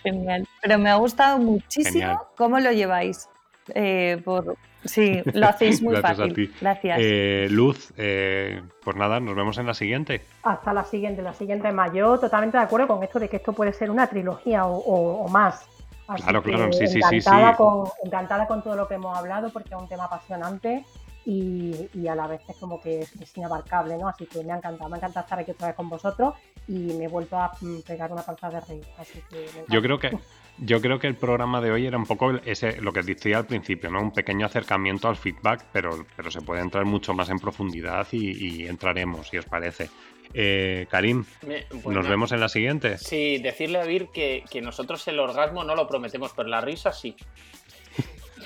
[0.04, 0.48] Genial.
[0.62, 3.30] Pero me ha gustado muchísimo cómo lo lleváis.
[3.76, 6.32] Eh, por, Sí, lo hacéis muy Gracias fácil.
[6.32, 6.54] a ti.
[6.62, 6.98] Gracias.
[7.02, 10.22] Eh, Luz, eh, pues nada, nos vemos en la siguiente.
[10.44, 11.92] Hasta la siguiente, la siguiente más.
[11.94, 15.26] Yo totalmente de acuerdo con esto de que esto puede ser una trilogía o, o-
[15.26, 15.66] o más.
[16.08, 17.20] Así Claro, que claro, sí, sí, sí.
[17.56, 20.84] Con, encantada con todo lo que hemos hablado porque es un tema apasionante
[21.30, 24.08] y, y a la vez es como que es, es inabarcable, ¿no?
[24.08, 26.34] Así que me ha encantado, me ha encantado estar aquí otra vez con vosotros
[26.68, 28.84] y me he vuelto a mm, pegar una panza de reír.
[28.98, 29.46] Así que.
[29.68, 30.18] Yo creo que
[30.58, 33.46] yo creo que el programa de hoy era un poco ese, lo que decía al
[33.46, 34.02] principio, ¿no?
[34.02, 38.64] Un pequeño acercamiento al feedback, pero, pero se puede entrar mucho más en profundidad y,
[38.64, 39.90] y entraremos, si os parece.
[40.34, 42.98] Eh, Karim, Me- nos vemos en la siguiente.
[42.98, 46.92] Sí, decirle a Vir que, que nosotros el orgasmo no lo prometemos, pero la risa
[46.92, 47.16] sí.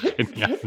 [0.18, 0.60] Genial.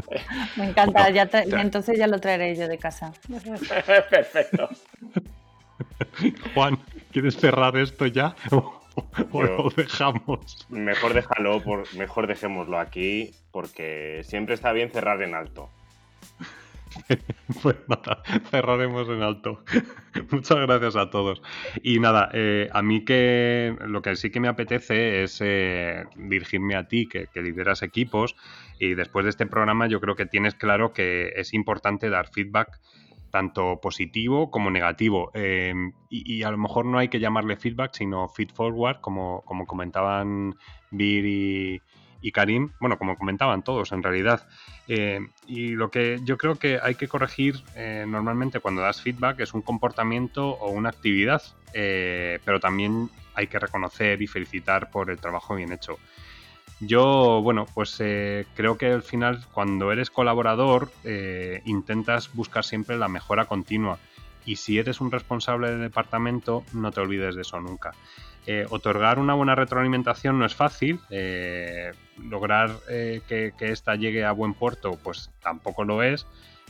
[0.56, 1.60] Me encanta, Bueno, ya te- ya.
[1.60, 3.12] entonces ya lo traeré yo de casa.
[4.10, 4.68] Perfecto.
[6.54, 6.78] Juan,
[7.12, 8.34] ¿quieres cerrar esto ya?
[8.50, 8.80] ¿O
[9.18, 10.66] Yo- lo dejamos?
[10.70, 15.68] Mejor déjalo, por, mejor dejémoslo aquí, porque siempre está bien cerrar en alto.
[17.62, 19.62] Pues nada, cerraremos en alto.
[20.30, 21.42] Muchas gracias a todos.
[21.82, 26.74] Y nada, eh, a mí que lo que sí que me apetece es eh, dirigirme
[26.74, 28.36] a ti, que, lideras equipos,
[28.78, 32.80] y después de este programa yo creo que tienes claro que es importante dar feedback
[33.30, 35.30] tanto positivo como negativo.
[35.34, 39.66] Y, y a lo mejor no hay que llamarle feedback, sino feed forward, como, como
[39.66, 40.54] comentaban
[40.90, 41.82] Bir y,
[42.20, 44.46] y Karim, bueno, como comentaban todos en realidad.
[44.88, 49.40] Eh, y lo que yo creo que hay que corregir eh, normalmente cuando das feedback
[49.40, 55.10] es un comportamiento o una actividad, eh, pero también hay que reconocer y felicitar por
[55.10, 55.98] el trabajo bien hecho.
[56.80, 60.90] Yo, bueno, pues creo que al final cuando eres colaborador
[61.64, 63.98] intentas buscar siempre la mejora continua
[64.44, 67.92] y si eres un responsable del departamento no te olvides de eso nunca.
[68.46, 71.92] Eh, otorgar una buena retroalimentación no es fácil, eh,
[72.22, 76.26] lograr eh, que, que esta llegue a buen puerto pues tampoco lo es,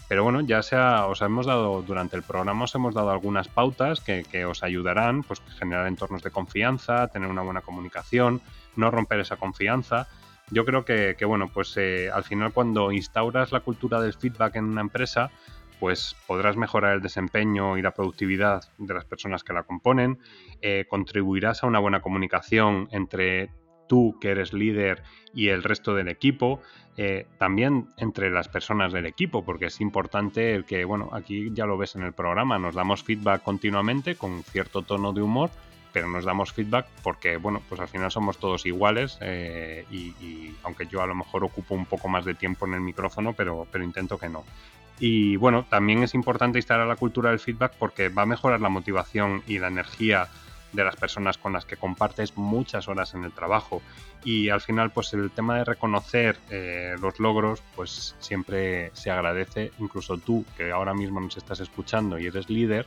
[0.08, 4.00] pero bueno, ya sea, os hemos dado, durante el programa os hemos dado algunas pautas
[4.00, 8.40] que, os ayudarán, pues generar entornos de confianza, tener una buena comunicación,
[8.76, 10.08] no romper esa confianza.
[10.50, 14.80] Yo creo que, bueno, pues al final cuando instauras la cultura del feedback en una
[14.80, 15.32] empresa,
[15.80, 20.18] pues podrás mejorar el desempeño y la productividad de las personas que la componen,
[20.62, 23.50] eh, contribuirás a una buena comunicación entre
[23.88, 26.60] tú, que eres líder, y el resto del equipo,
[26.96, 31.66] eh, también entre las personas del equipo, porque es importante el que, bueno, aquí ya
[31.66, 35.50] lo ves en el programa, nos damos feedback continuamente con cierto tono de humor,
[35.96, 40.54] pero nos damos feedback porque, bueno, pues al final somos todos iguales eh, y, y
[40.62, 43.66] aunque yo a lo mejor ocupo un poco más de tiempo en el micrófono, pero,
[43.72, 44.44] pero intento que no.
[45.00, 48.68] Y bueno, también es importante instalar la cultura del feedback porque va a mejorar la
[48.68, 50.28] motivación y la energía
[50.74, 53.80] de las personas con las que compartes muchas horas en el trabajo.
[54.22, 59.72] Y al final, pues el tema de reconocer eh, los logros, pues siempre se agradece.
[59.78, 62.86] Incluso tú, que ahora mismo nos estás escuchando y eres líder,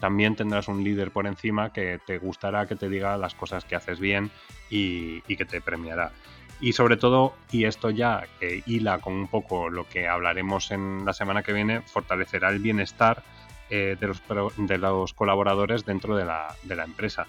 [0.00, 3.76] también tendrás un líder por encima que te gustará que te diga las cosas que
[3.76, 4.30] haces bien
[4.70, 6.12] y, que te premiará.
[6.60, 11.04] Y sobre todo, y esto ya que hila con un poco lo que hablaremos en
[11.04, 13.22] la semana que viene, fortalecerá el bienestar
[13.70, 14.22] eh, de, los,
[14.56, 17.26] de, los, colaboradores dentro de la, de la, empresa.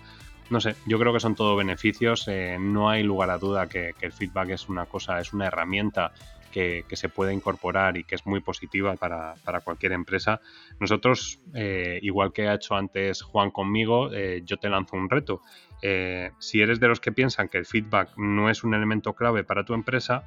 [0.49, 3.93] No sé, yo creo que son todo beneficios, eh, no hay lugar a duda que,
[3.99, 6.11] que, el feedback es una cosa, es una herramienta
[6.49, 10.41] que, se puede incorporar y que es muy positiva para, para cualquier empresa.
[10.79, 15.41] Nosotros, eh, igual que ha hecho antes Juan conmigo, eh, yo te lanzo un reto.
[15.81, 19.43] Eh, si eres de los que piensan que el feedback no es un elemento clave
[19.43, 20.23] para tu empresa,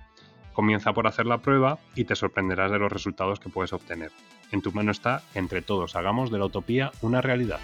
[0.53, 4.11] comienza por hacer la prueba y te sorprenderás de los resultados que puedes obtener.
[4.51, 7.61] En tu mano está, entre todos, hagamos de la utopía una realidad.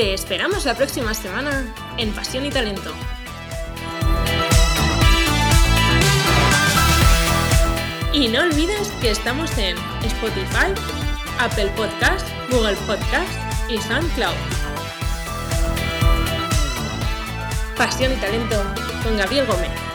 [0.00, 2.90] Te esperamos la próxima semana en Pasión y Talento.
[8.14, 10.72] Y no olvides que estamos en Spotify,
[11.38, 13.30] Apple Podcast, Google Podcast
[13.68, 14.32] y SoundCloud.
[17.76, 18.56] Pasión y Talento
[19.04, 19.89] con Gabriel Gómez.